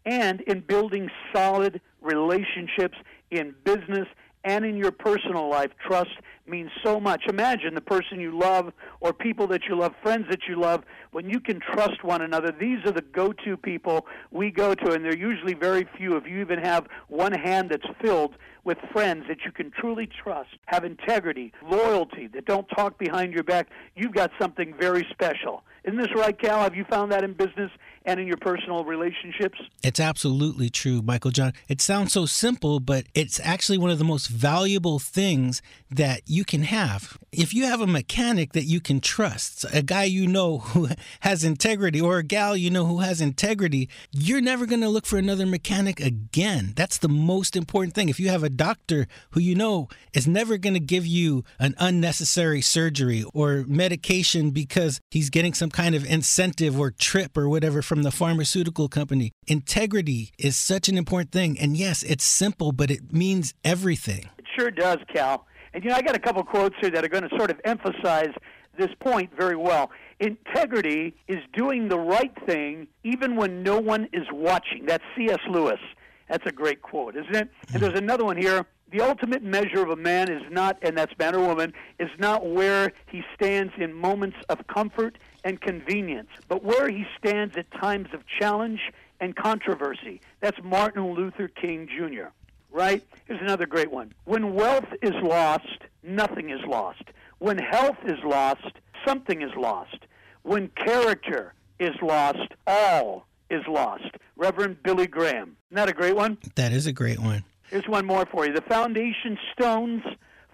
and 0.06 0.42
in 0.42 0.60
building 0.60 1.10
solid 1.34 1.80
relationships 2.00 2.98
in 3.30 3.54
business 3.64 4.06
and 4.44 4.64
in 4.64 4.76
your 4.76 4.92
personal 4.92 5.48
life. 5.48 5.70
Trust 5.86 6.10
means 6.46 6.70
so 6.82 7.00
much. 7.00 7.24
Imagine 7.28 7.74
the 7.74 7.80
person 7.80 8.20
you 8.20 8.38
love 8.38 8.72
or 9.00 9.12
people 9.12 9.46
that 9.48 9.62
you 9.68 9.76
love, 9.76 9.94
friends 10.02 10.26
that 10.28 10.40
you 10.48 10.60
love, 10.60 10.84
when 11.12 11.28
you 11.28 11.40
can 11.40 11.58
trust 11.60 12.04
one 12.04 12.20
another. 12.20 12.52
These 12.52 12.84
are 12.84 12.92
the 12.92 13.02
go 13.02 13.32
to 13.32 13.56
people 13.56 14.06
we 14.30 14.50
go 14.50 14.74
to, 14.74 14.92
and 14.92 15.04
they're 15.04 15.16
usually 15.16 15.54
very 15.54 15.88
few. 15.96 16.16
If 16.16 16.26
you 16.26 16.40
even 16.40 16.58
have 16.58 16.86
one 17.08 17.32
hand 17.32 17.70
that's 17.70 17.86
filled 18.02 18.34
with 18.64 18.78
friends 18.92 19.24
that 19.28 19.38
you 19.44 19.52
can 19.52 19.70
truly 19.70 20.06
trust, 20.06 20.50
have 20.66 20.84
integrity, 20.84 21.52
loyalty, 21.66 22.26
that 22.28 22.44
don't 22.44 22.66
talk 22.68 22.98
behind 22.98 23.32
your 23.32 23.44
back, 23.44 23.68
you've 23.94 24.12
got 24.14 24.30
something 24.38 24.74
very 24.78 25.06
special. 25.10 25.62
Isn't 25.84 25.98
this 25.98 26.14
right, 26.16 26.38
Cal? 26.38 26.62
Have 26.62 26.74
you 26.74 26.84
found 26.84 27.12
that 27.12 27.22
in 27.24 27.34
business 27.34 27.70
and 28.06 28.18
in 28.18 28.26
your 28.26 28.38
personal 28.38 28.84
relationships? 28.84 29.58
It's 29.82 30.00
absolutely 30.00 30.70
true, 30.70 31.02
Michael 31.02 31.30
John. 31.30 31.52
It 31.68 31.82
sounds 31.82 32.12
so 32.12 32.24
simple, 32.24 32.80
but 32.80 33.04
it's 33.14 33.38
actually 33.40 33.76
one 33.76 33.90
of 33.90 33.98
the 33.98 34.04
most 34.04 34.28
valuable 34.28 34.98
things 34.98 35.60
that 35.90 36.22
you 36.26 36.44
can 36.44 36.62
have. 36.62 37.18
If 37.32 37.52
you 37.52 37.64
have 37.64 37.82
a 37.82 37.86
mechanic 37.86 38.52
that 38.54 38.64
you 38.64 38.80
can 38.80 39.00
trust, 39.00 39.66
a 39.72 39.82
guy 39.82 40.04
you 40.04 40.26
know 40.26 40.58
who 40.58 40.88
has 41.20 41.44
integrity, 41.44 42.00
or 42.00 42.18
a 42.18 42.22
gal 42.22 42.56
you 42.56 42.70
know 42.70 42.86
who 42.86 43.00
has 43.00 43.20
integrity, 43.20 43.88
you're 44.10 44.40
never 44.40 44.64
going 44.64 44.80
to 44.80 44.88
look 44.88 45.04
for 45.04 45.18
another 45.18 45.44
mechanic 45.44 46.00
again. 46.00 46.72
That's 46.76 46.96
the 46.96 47.08
most 47.08 47.56
important 47.56 47.94
thing. 47.94 48.08
If 48.08 48.18
you 48.18 48.30
have 48.30 48.42
a 48.42 48.48
doctor 48.48 49.06
who 49.32 49.40
you 49.40 49.54
know 49.54 49.88
is 50.14 50.26
never 50.26 50.56
going 50.56 50.74
to 50.74 50.80
give 50.80 51.06
you 51.06 51.44
an 51.58 51.74
unnecessary 51.78 52.62
surgery 52.62 53.24
or 53.34 53.64
medication 53.68 54.50
because 54.50 55.00
he's 55.10 55.28
getting 55.28 55.52
some 55.52 55.70
kind 55.74 55.96
of 55.96 56.04
incentive 56.06 56.78
or 56.78 56.92
trip 56.92 57.36
or 57.36 57.48
whatever 57.48 57.82
from 57.82 58.04
the 58.04 58.12
pharmaceutical 58.12 58.88
company. 58.88 59.32
Integrity 59.48 60.30
is 60.38 60.56
such 60.56 60.88
an 60.88 60.96
important 60.96 61.32
thing. 61.32 61.58
And 61.58 61.76
yes, 61.76 62.04
it's 62.04 62.22
simple, 62.22 62.70
but 62.70 62.92
it 62.92 63.12
means 63.12 63.54
everything. 63.64 64.30
It 64.38 64.44
sure 64.56 64.70
does, 64.70 64.98
Cal. 65.12 65.46
And 65.74 65.82
you 65.82 65.90
know, 65.90 65.96
I 65.96 66.02
got 66.02 66.14
a 66.14 66.20
couple 66.20 66.44
quotes 66.44 66.76
here 66.80 66.90
that 66.90 67.04
are 67.04 67.08
going 67.08 67.28
to 67.28 67.36
sort 67.36 67.50
of 67.50 67.60
emphasize 67.64 68.30
this 68.78 68.90
point 69.00 69.32
very 69.36 69.56
well. 69.56 69.90
Integrity 70.20 71.16
is 71.26 71.40
doing 71.52 71.88
the 71.88 71.98
right 71.98 72.32
thing 72.46 72.86
even 73.02 73.34
when 73.34 73.64
no 73.64 73.80
one 73.80 74.08
is 74.12 74.26
watching. 74.32 74.86
That's 74.86 75.02
C.S. 75.16 75.40
Lewis. 75.50 75.80
That's 76.28 76.46
a 76.46 76.52
great 76.52 76.82
quote, 76.82 77.16
isn't 77.16 77.34
it? 77.34 77.50
And 77.72 77.82
there's 77.82 77.98
another 77.98 78.24
one 78.24 78.36
here. 78.36 78.64
The 78.92 79.00
ultimate 79.00 79.42
measure 79.42 79.82
of 79.82 79.90
a 79.90 79.96
man 79.96 80.30
is 80.30 80.42
not, 80.52 80.78
and 80.82 80.96
that's 80.96 81.12
man 81.18 81.34
or 81.34 81.44
woman, 81.44 81.72
is 81.98 82.10
not 82.20 82.46
where 82.46 82.92
he 83.10 83.24
stands 83.34 83.72
in 83.76 83.92
moments 83.92 84.36
of 84.48 84.64
comfort 84.68 85.18
and 85.44 85.60
convenience, 85.60 86.30
but 86.48 86.64
where 86.64 86.88
he 86.88 87.04
stands 87.18 87.56
at 87.56 87.70
times 87.72 88.08
of 88.12 88.22
challenge 88.26 88.80
and 89.20 89.36
controversy. 89.36 90.20
That's 90.40 90.58
Martin 90.64 91.14
Luther 91.14 91.48
King 91.48 91.86
Jr., 91.86 92.28
right? 92.72 93.04
Here's 93.26 93.40
another 93.40 93.66
great 93.66 93.92
one. 93.92 94.12
When 94.24 94.54
wealth 94.54 94.88
is 95.02 95.12
lost, 95.22 95.68
nothing 96.02 96.50
is 96.50 96.60
lost. 96.66 97.04
When 97.38 97.58
health 97.58 97.98
is 98.04 98.18
lost, 98.24 98.72
something 99.06 99.42
is 99.42 99.52
lost. 99.56 99.98
When 100.42 100.68
character 100.68 101.54
is 101.78 101.94
lost, 102.02 102.52
all 102.66 103.26
is 103.50 103.62
lost. 103.68 104.10
Reverend 104.36 104.82
Billy 104.82 105.06
Graham. 105.06 105.56
Isn't 105.70 105.76
that 105.76 105.88
a 105.88 105.92
great 105.92 106.16
one? 106.16 106.38
That 106.54 106.72
is 106.72 106.86
a 106.86 106.92
great 106.92 107.18
one. 107.18 107.44
Here's 107.70 107.88
one 107.88 108.06
more 108.06 108.26
for 108.26 108.46
you. 108.46 108.52
The 108.52 108.62
foundation 108.62 109.38
stones 109.52 110.02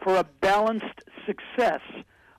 for 0.03 0.16
a 0.16 0.24
balanced 0.40 1.03
success 1.26 1.81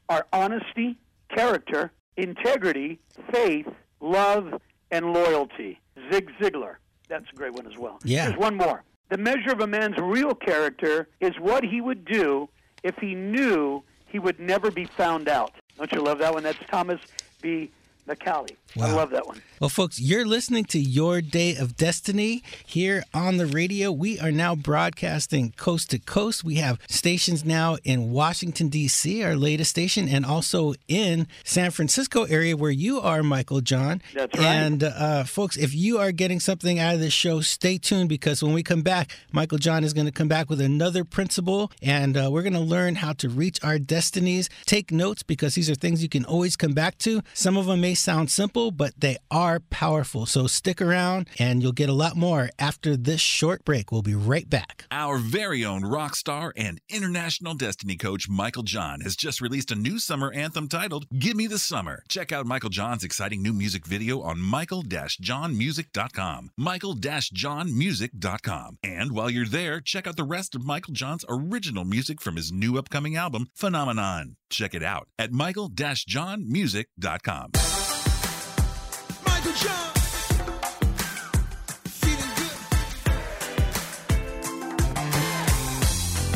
are 0.09 0.27
honesty, 0.33 0.97
character, 1.35 1.91
integrity, 2.17 2.99
faith, 3.31 3.67
love, 3.99 4.61
and 4.91 5.13
loyalty. 5.13 5.79
Zig 6.11 6.29
Ziglar. 6.39 6.75
That's 7.07 7.25
a 7.31 7.35
great 7.35 7.53
one 7.53 7.67
as 7.67 7.77
well. 7.77 7.99
Yeah. 8.03 8.27
Here's 8.27 8.37
one 8.37 8.55
more. 8.55 8.83
The 9.09 9.17
measure 9.17 9.51
of 9.51 9.59
a 9.59 9.67
man's 9.67 9.97
real 9.97 10.33
character 10.33 11.09
is 11.19 11.33
what 11.39 11.63
he 11.65 11.81
would 11.81 12.05
do 12.05 12.47
if 12.83 12.95
he 12.97 13.13
knew 13.13 13.83
he 14.07 14.19
would 14.19 14.39
never 14.39 14.71
be 14.71 14.85
found 14.85 15.27
out. 15.27 15.51
Don't 15.77 15.91
you 15.91 16.01
love 16.01 16.19
that 16.19 16.33
one? 16.33 16.43
That's 16.43 16.59
Thomas 16.69 17.01
B. 17.41 17.71
Macaulay. 18.07 18.57
I 18.79 18.91
love 18.93 19.09
that 19.09 19.27
one. 19.27 19.41
Well, 19.59 19.69
folks, 19.69 19.99
you're 19.99 20.25
listening 20.25 20.65
to 20.65 20.79
Your 20.79 21.21
Day 21.21 21.55
of 21.55 21.75
Destiny 21.75 22.41
here 22.65 23.03
on 23.13 23.37
the 23.37 23.45
radio. 23.45 23.91
We 23.91 24.17
are 24.19 24.31
now 24.31 24.55
broadcasting 24.55 25.53
coast 25.57 25.91
to 25.91 25.99
coast. 25.99 26.43
We 26.43 26.55
have 26.55 26.79
stations 26.89 27.43
now 27.43 27.77
in 27.83 28.11
Washington, 28.11 28.69
D.C., 28.69 29.23
our 29.23 29.35
latest 29.35 29.69
station, 29.69 30.07
and 30.07 30.25
also 30.25 30.73
in 30.87 31.27
San 31.43 31.71
Francisco 31.71 32.23
area 32.23 32.55
where 32.55 32.71
you 32.71 33.01
are, 33.01 33.21
Michael 33.21 33.61
John. 33.61 34.01
That's 34.13 34.35
right. 34.37 34.45
And, 34.45 34.83
uh, 34.83 35.25
folks, 35.25 35.57
if 35.57 35.75
you 35.75 35.99
are 35.99 36.11
getting 36.11 36.39
something 36.39 36.79
out 36.79 36.95
of 36.95 37.01
this 37.01 37.13
show, 37.13 37.41
stay 37.41 37.77
tuned 37.77 38.09
because 38.09 38.41
when 38.41 38.53
we 38.53 38.63
come 38.63 38.81
back, 38.81 39.11
Michael 39.31 39.57
John 39.57 39.83
is 39.83 39.93
going 39.93 40.07
to 40.07 40.11
come 40.11 40.29
back 40.29 40.49
with 40.49 40.61
another 40.61 41.03
principle, 41.03 41.71
and 41.81 42.17
uh, 42.17 42.29
we're 42.31 42.41
going 42.41 42.53
to 42.53 42.59
learn 42.59 42.95
how 42.95 43.13
to 43.13 43.29
reach 43.29 43.63
our 43.63 43.77
destinies. 43.77 44.49
Take 44.65 44.91
notes 44.91 45.23
because 45.23 45.55
these 45.55 45.69
are 45.69 45.75
things 45.75 46.01
you 46.01 46.09
can 46.09 46.25
always 46.25 46.55
come 46.55 46.73
back 46.73 46.97
to. 46.99 47.21
Some 47.33 47.57
of 47.57 47.65
them 47.65 47.81
may 47.81 47.90
may 47.91 47.95
sound 47.95 48.31
simple, 48.31 48.71
but 48.71 48.93
they 48.97 49.17
are 49.29 49.59
powerful. 49.59 50.25
So 50.25 50.47
stick 50.47 50.81
around 50.81 51.27
and 51.37 51.61
you'll 51.61 51.73
get 51.73 51.89
a 51.89 51.93
lot 51.93 52.15
more 52.15 52.49
after 52.57 52.95
this 52.95 53.19
short 53.19 53.65
break. 53.65 53.91
We'll 53.91 54.01
be 54.01 54.15
right 54.15 54.49
back. 54.49 54.85
Our 54.91 55.17
very 55.17 55.65
own 55.65 55.83
rock 55.83 56.15
star 56.15 56.53
and 56.55 56.79
international 56.89 57.55
destiny 57.55 57.97
coach 57.97 58.29
Michael 58.29 58.63
John 58.63 59.01
has 59.01 59.17
just 59.17 59.41
released 59.41 59.71
a 59.71 59.75
new 59.75 59.99
summer 59.99 60.31
anthem 60.31 60.69
titled 60.69 61.05
Give 61.19 61.35
Me 61.35 61.47
the 61.47 61.59
Summer. 61.59 62.03
Check 62.07 62.31
out 62.31 62.45
Michael 62.45 62.69
John's 62.69 63.03
exciting 63.03 63.43
new 63.43 63.51
music 63.51 63.85
video 63.85 64.21
on 64.21 64.39
michael-johnmusic.com. 64.39 66.51
michael-johnmusic.com. 66.57 68.77
And 68.83 69.11
while 69.11 69.29
you're 69.29 69.45
there, 69.45 69.81
check 69.81 70.07
out 70.07 70.15
the 70.15 70.23
rest 70.23 70.55
of 70.55 70.65
Michael 70.65 70.93
John's 70.93 71.25
original 71.27 71.83
music 71.83 72.21
from 72.21 72.37
his 72.37 72.53
new 72.53 72.77
upcoming 72.77 73.17
album, 73.17 73.49
Phenomenon. 73.53 74.37
Check 74.49 74.73
it 74.73 74.83
out 74.83 75.09
at 75.19 75.33
michael-johnmusic.com. 75.33 77.80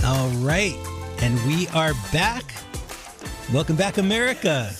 All 0.05 0.29
right. 0.43 0.75
And 1.21 1.39
we 1.45 1.67
are 1.67 1.93
back. 2.11 2.43
Welcome 3.53 3.75
back, 3.75 3.99
America, 3.99 4.71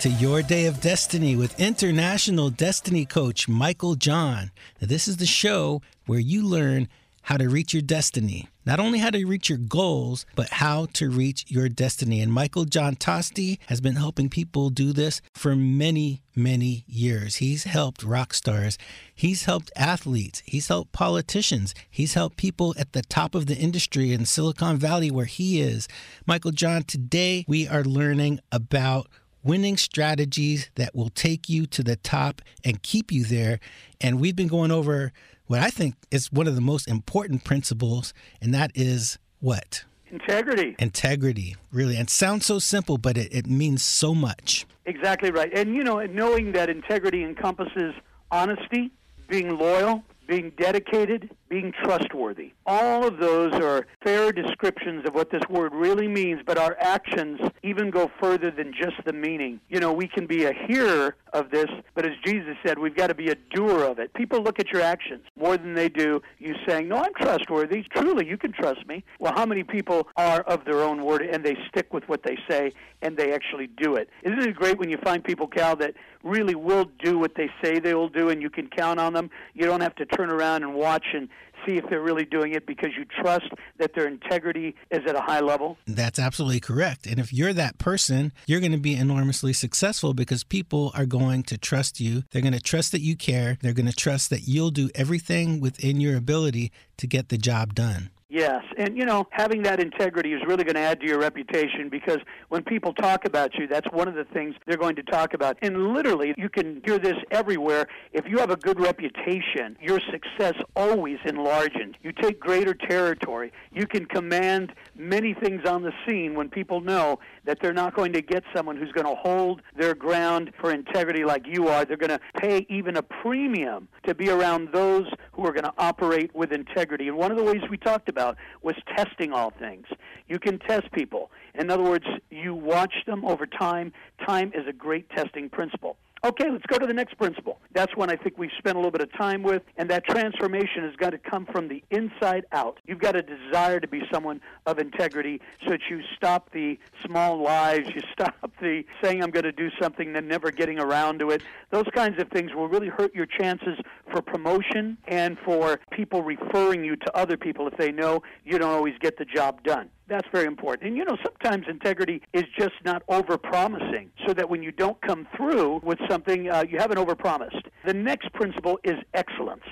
to 0.00 0.08
your 0.08 0.42
day 0.42 0.66
of 0.66 0.80
destiny 0.80 1.36
with 1.36 1.58
international 1.60 2.48
destiny 2.48 3.04
coach 3.04 3.46
Michael 3.46 3.94
John. 3.94 4.50
Now, 4.80 4.86
this 4.86 5.06
is 5.06 5.18
the 5.18 5.26
show 5.26 5.82
where 6.06 6.18
you 6.18 6.46
learn 6.46 6.88
how 7.24 7.38
to 7.38 7.48
reach 7.48 7.72
your 7.72 7.82
destiny. 7.82 8.48
Not 8.66 8.80
only 8.80 8.98
how 8.98 9.10
to 9.10 9.24
reach 9.24 9.48
your 9.48 9.58
goals, 9.58 10.26
but 10.36 10.48
how 10.50 10.86
to 10.94 11.08
reach 11.08 11.46
your 11.48 11.70
destiny. 11.70 12.20
And 12.20 12.30
Michael 12.30 12.66
John 12.66 12.96
Tosti 12.96 13.58
has 13.68 13.80
been 13.80 13.96
helping 13.96 14.28
people 14.28 14.68
do 14.68 14.92
this 14.92 15.22
for 15.34 15.56
many, 15.56 16.22
many 16.36 16.84
years. 16.86 17.36
He's 17.36 17.64
helped 17.64 18.02
rock 18.02 18.34
stars, 18.34 18.76
he's 19.14 19.44
helped 19.44 19.72
athletes, 19.74 20.42
he's 20.44 20.68
helped 20.68 20.92
politicians, 20.92 21.74
he's 21.90 22.12
helped 22.12 22.36
people 22.36 22.74
at 22.78 22.92
the 22.92 23.02
top 23.02 23.34
of 23.34 23.46
the 23.46 23.56
industry 23.56 24.12
in 24.12 24.26
Silicon 24.26 24.76
Valley 24.76 25.10
where 25.10 25.24
he 25.24 25.62
is. 25.62 25.88
Michael 26.26 26.52
John, 26.52 26.82
today 26.82 27.46
we 27.48 27.66
are 27.66 27.84
learning 27.84 28.40
about 28.52 29.08
winning 29.42 29.76
strategies 29.76 30.70
that 30.74 30.94
will 30.94 31.10
take 31.10 31.48
you 31.48 31.66
to 31.66 31.82
the 31.82 31.96
top 31.96 32.42
and 32.64 32.82
keep 32.82 33.12
you 33.12 33.24
there. 33.24 33.60
And 34.00 34.20
we've 34.20 34.36
been 34.36 34.48
going 34.48 34.70
over 34.70 35.12
what 35.46 35.60
I 35.60 35.70
think 35.70 35.94
is 36.10 36.32
one 36.32 36.46
of 36.46 36.54
the 36.54 36.60
most 36.60 36.88
important 36.88 37.44
principles, 37.44 38.14
and 38.40 38.54
that 38.54 38.70
is 38.74 39.18
what? 39.40 39.84
Integrity. 40.10 40.76
Integrity, 40.78 41.56
really. 41.72 41.96
And 41.96 42.08
sounds 42.08 42.46
so 42.46 42.58
simple, 42.58 42.98
but 42.98 43.18
it, 43.18 43.34
it 43.34 43.46
means 43.46 43.82
so 43.82 44.14
much. 44.14 44.66
Exactly 44.86 45.30
right. 45.30 45.52
And, 45.52 45.74
you 45.74 45.82
know, 45.82 46.04
knowing 46.06 46.52
that 46.52 46.70
integrity 46.70 47.24
encompasses 47.24 47.94
honesty, 48.30 48.90
being 49.28 49.58
loyal, 49.58 50.02
being 50.26 50.52
dedicated, 50.56 51.30
being 51.48 51.72
trustworthy. 51.82 52.52
All 52.66 53.06
of 53.06 53.18
those 53.18 53.52
are 53.54 53.86
fair 54.02 54.32
descriptions 54.32 55.06
of 55.06 55.14
what 55.14 55.30
this 55.30 55.42
word 55.48 55.74
really 55.74 56.08
means, 56.08 56.40
but 56.46 56.58
our 56.58 56.76
actions 56.80 57.40
even 57.62 57.90
go 57.90 58.10
further 58.20 58.50
than 58.50 58.72
just 58.72 58.96
the 59.04 59.12
meaning. 59.12 59.60
You 59.68 59.80
know, 59.80 59.92
we 59.92 60.08
can 60.08 60.26
be 60.26 60.44
a 60.44 60.52
hearer 60.66 61.16
of 61.32 61.50
this, 61.50 61.66
but 61.94 62.06
as 62.06 62.12
Jesus 62.24 62.56
said, 62.64 62.78
we've 62.78 62.96
got 62.96 63.08
to 63.08 63.14
be 63.14 63.28
a 63.28 63.34
doer 63.54 63.84
of 63.84 63.98
it. 63.98 64.12
People 64.14 64.42
look 64.42 64.58
at 64.58 64.72
your 64.72 64.82
actions 64.82 65.22
more 65.36 65.56
than 65.56 65.74
they 65.74 65.88
do 65.88 66.22
you 66.38 66.54
saying, 66.66 66.88
No, 66.88 66.96
I'm 66.96 67.14
trustworthy. 67.20 67.84
Truly, 67.94 68.26
you 68.26 68.36
can 68.36 68.52
trust 68.52 68.86
me. 68.86 69.04
Well, 69.18 69.32
how 69.34 69.46
many 69.46 69.64
people 69.64 70.08
are 70.16 70.40
of 70.42 70.64
their 70.64 70.82
own 70.82 71.04
word 71.04 71.22
and 71.22 71.44
they 71.44 71.56
stick 71.68 71.92
with 71.92 72.08
what 72.08 72.22
they 72.22 72.38
say 72.48 72.72
and 73.02 73.16
they 73.16 73.32
actually 73.32 73.66
do 73.66 73.96
it? 73.96 74.08
Isn't 74.22 74.40
it 74.40 74.54
great 74.54 74.78
when 74.78 74.90
you 74.90 74.98
find 74.98 75.22
people, 75.22 75.46
Cal, 75.46 75.76
that 75.76 75.94
really 76.22 76.54
will 76.54 76.86
do 77.02 77.18
what 77.18 77.34
they 77.34 77.50
say 77.62 77.78
they 77.78 77.94
will 77.94 78.08
do 78.08 78.30
and 78.30 78.40
you 78.40 78.50
can 78.50 78.68
count 78.68 79.00
on 79.00 79.12
them? 79.12 79.30
You 79.54 79.66
don't 79.66 79.80
have 79.80 79.94
to 79.96 80.06
turn 80.16 80.30
around 80.30 80.62
and 80.62 80.74
watch 80.74 81.06
and 81.14 81.28
see 81.66 81.76
if 81.76 81.88
they're 81.88 82.02
really 82.02 82.24
doing 82.24 82.52
it 82.52 82.66
because 82.66 82.90
you 82.96 83.04
trust 83.04 83.48
that 83.78 83.94
their 83.94 84.06
integrity 84.06 84.74
is 84.90 85.00
at 85.06 85.14
a 85.14 85.20
high 85.20 85.40
level. 85.40 85.78
That's 85.86 86.18
absolutely 86.18 86.60
correct. 86.60 87.06
And 87.06 87.18
if 87.18 87.32
you're 87.32 87.52
that 87.54 87.78
person, 87.78 88.32
you're 88.46 88.60
going 88.60 88.72
to 88.72 88.78
be 88.78 88.94
enormously 88.94 89.52
successful 89.52 90.14
because 90.14 90.44
people 90.44 90.92
are 90.94 91.06
going 91.06 91.42
to 91.44 91.58
trust 91.58 92.00
you. 92.00 92.24
They're 92.30 92.42
going 92.42 92.52
to 92.52 92.60
trust 92.60 92.92
that 92.92 93.00
you 93.00 93.16
care. 93.16 93.58
They're 93.60 93.72
going 93.72 93.86
to 93.86 93.96
trust 93.96 94.30
that 94.30 94.46
you'll 94.46 94.70
do 94.70 94.90
everything 94.94 95.60
within 95.60 96.00
your 96.00 96.16
ability 96.16 96.72
to 96.98 97.06
get 97.06 97.28
the 97.28 97.38
job 97.38 97.74
done. 97.74 98.10
Yes, 98.34 98.64
and 98.76 98.98
you 98.98 99.04
know, 99.04 99.28
having 99.30 99.62
that 99.62 99.78
integrity 99.78 100.32
is 100.32 100.42
really 100.44 100.64
going 100.64 100.74
to 100.74 100.80
add 100.80 100.98
to 101.02 101.06
your 101.06 101.20
reputation 101.20 101.88
because 101.88 102.18
when 102.48 102.64
people 102.64 102.92
talk 102.92 103.26
about 103.26 103.54
you, 103.54 103.68
that's 103.68 103.86
one 103.92 104.08
of 104.08 104.16
the 104.16 104.24
things 104.24 104.56
they're 104.66 104.76
going 104.76 104.96
to 104.96 105.04
talk 105.04 105.34
about. 105.34 105.56
And 105.62 105.94
literally, 105.94 106.34
you 106.36 106.48
can 106.48 106.82
hear 106.84 106.98
this 106.98 107.14
everywhere. 107.30 107.86
If 108.12 108.24
you 108.26 108.38
have 108.38 108.50
a 108.50 108.56
good 108.56 108.80
reputation, 108.80 109.76
your 109.80 110.00
success 110.10 110.54
always 110.74 111.18
enlarges. 111.24 111.94
You 112.02 112.10
take 112.10 112.40
greater 112.40 112.74
territory. 112.74 113.52
You 113.72 113.86
can 113.86 114.04
command 114.04 114.72
many 114.96 115.34
things 115.34 115.64
on 115.64 115.84
the 115.84 115.92
scene 116.04 116.34
when 116.34 116.48
people 116.48 116.80
know 116.80 117.20
that 117.44 117.58
they're 117.62 117.72
not 117.72 117.94
going 117.94 118.14
to 118.14 118.20
get 118.20 118.42
someone 118.52 118.76
who's 118.76 118.90
going 118.90 119.06
to 119.06 119.14
hold 119.14 119.62
their 119.76 119.94
ground 119.94 120.50
for 120.60 120.72
integrity 120.72 121.24
like 121.24 121.46
you 121.46 121.68
are. 121.68 121.84
They're 121.84 121.96
going 121.96 122.10
to 122.10 122.20
pay 122.36 122.66
even 122.68 122.96
a 122.96 123.02
premium 123.02 123.86
to 124.08 124.14
be 124.16 124.28
around 124.30 124.70
those 124.72 125.06
who 125.34 125.46
are 125.46 125.52
going 125.52 125.64
to 125.64 125.74
operate 125.78 126.34
with 126.34 126.50
integrity. 126.50 127.06
And 127.06 127.16
one 127.16 127.30
of 127.30 127.36
the 127.36 127.44
ways 127.44 127.62
we 127.70 127.76
talked 127.76 128.08
about 128.08 128.23
was 128.62 128.74
testing 128.96 129.32
all 129.32 129.50
things. 129.50 129.86
You 130.28 130.38
can 130.38 130.58
test 130.58 130.90
people. 130.92 131.30
In 131.54 131.70
other 131.70 131.82
words, 131.82 132.06
you 132.30 132.54
watch 132.54 132.94
them 133.06 133.24
over 133.24 133.46
time. 133.46 133.92
Time 134.26 134.52
is 134.54 134.66
a 134.66 134.72
great 134.72 135.08
testing 135.10 135.48
principle. 135.48 135.96
Okay, 136.24 136.50
let's 136.50 136.64
go 136.66 136.78
to 136.78 136.86
the 136.86 136.94
next 136.94 137.18
principle. 137.18 137.58
That's 137.74 137.94
one 137.96 138.08
I 138.08 138.16
think 138.16 138.38
we've 138.38 138.50
spent 138.56 138.76
a 138.76 138.78
little 138.78 138.92
bit 138.92 139.00
of 139.00 139.12
time 139.12 139.42
with, 139.42 139.62
and 139.76 139.90
that 139.90 140.04
transformation 140.04 140.84
has 140.84 140.94
got 140.96 141.10
to 141.10 141.18
come 141.18 141.44
from 141.46 141.66
the 141.66 141.82
inside 141.90 142.44
out. 142.52 142.78
You've 142.86 143.00
got 143.00 143.16
a 143.16 143.22
desire 143.22 143.80
to 143.80 143.88
be 143.88 144.02
someone 144.12 144.40
of 144.66 144.78
integrity 144.78 145.40
so 145.64 145.70
that 145.70 145.80
you 145.90 146.00
stop 146.16 146.52
the 146.52 146.78
small 147.04 147.42
lies, 147.42 147.80
you 147.92 148.00
stop 148.12 148.52
the 148.60 148.84
saying 149.02 149.24
I'm 149.24 149.30
going 149.30 149.44
to 149.44 149.52
do 149.52 149.70
something, 149.80 150.12
then 150.12 150.28
never 150.28 150.52
getting 150.52 150.78
around 150.78 151.18
to 151.18 151.30
it. 151.30 151.42
Those 151.70 151.86
kinds 151.94 152.20
of 152.20 152.28
things 152.28 152.52
will 152.54 152.68
really 152.68 152.88
hurt 152.88 153.12
your 153.12 153.26
chances 153.26 153.76
for 154.10 154.22
promotion 154.22 154.96
and 155.08 155.36
for 155.44 155.80
people 155.90 156.22
referring 156.22 156.84
you 156.84 156.94
to 156.94 157.16
other 157.16 157.36
people 157.36 157.66
if 157.66 157.76
they 157.76 157.90
know 157.90 158.22
you 158.44 158.56
don't 158.58 158.70
always 158.70 158.94
get 159.00 159.18
the 159.18 159.24
job 159.24 159.62
done. 159.64 159.90
That's 160.06 160.28
very 160.32 160.46
important. 160.46 160.86
And 160.86 160.96
you 160.96 161.04
know, 161.04 161.16
sometimes 161.24 161.66
integrity 161.68 162.20
is 162.32 162.44
just 162.58 162.74
not 162.84 163.02
over 163.08 163.38
promising, 163.38 164.10
so 164.26 164.34
that 164.34 164.48
when 164.50 164.62
you 164.62 164.70
don't 164.70 165.00
come 165.00 165.26
through 165.34 165.80
with 165.82 165.98
something, 166.08 166.50
uh, 166.50 166.64
you 166.68 166.78
haven't 166.78 166.98
over 166.98 167.14
promised. 167.14 167.63
The 167.84 167.94
next 167.94 168.32
principle 168.32 168.78
is 168.84 168.94
excellence. 169.12 169.64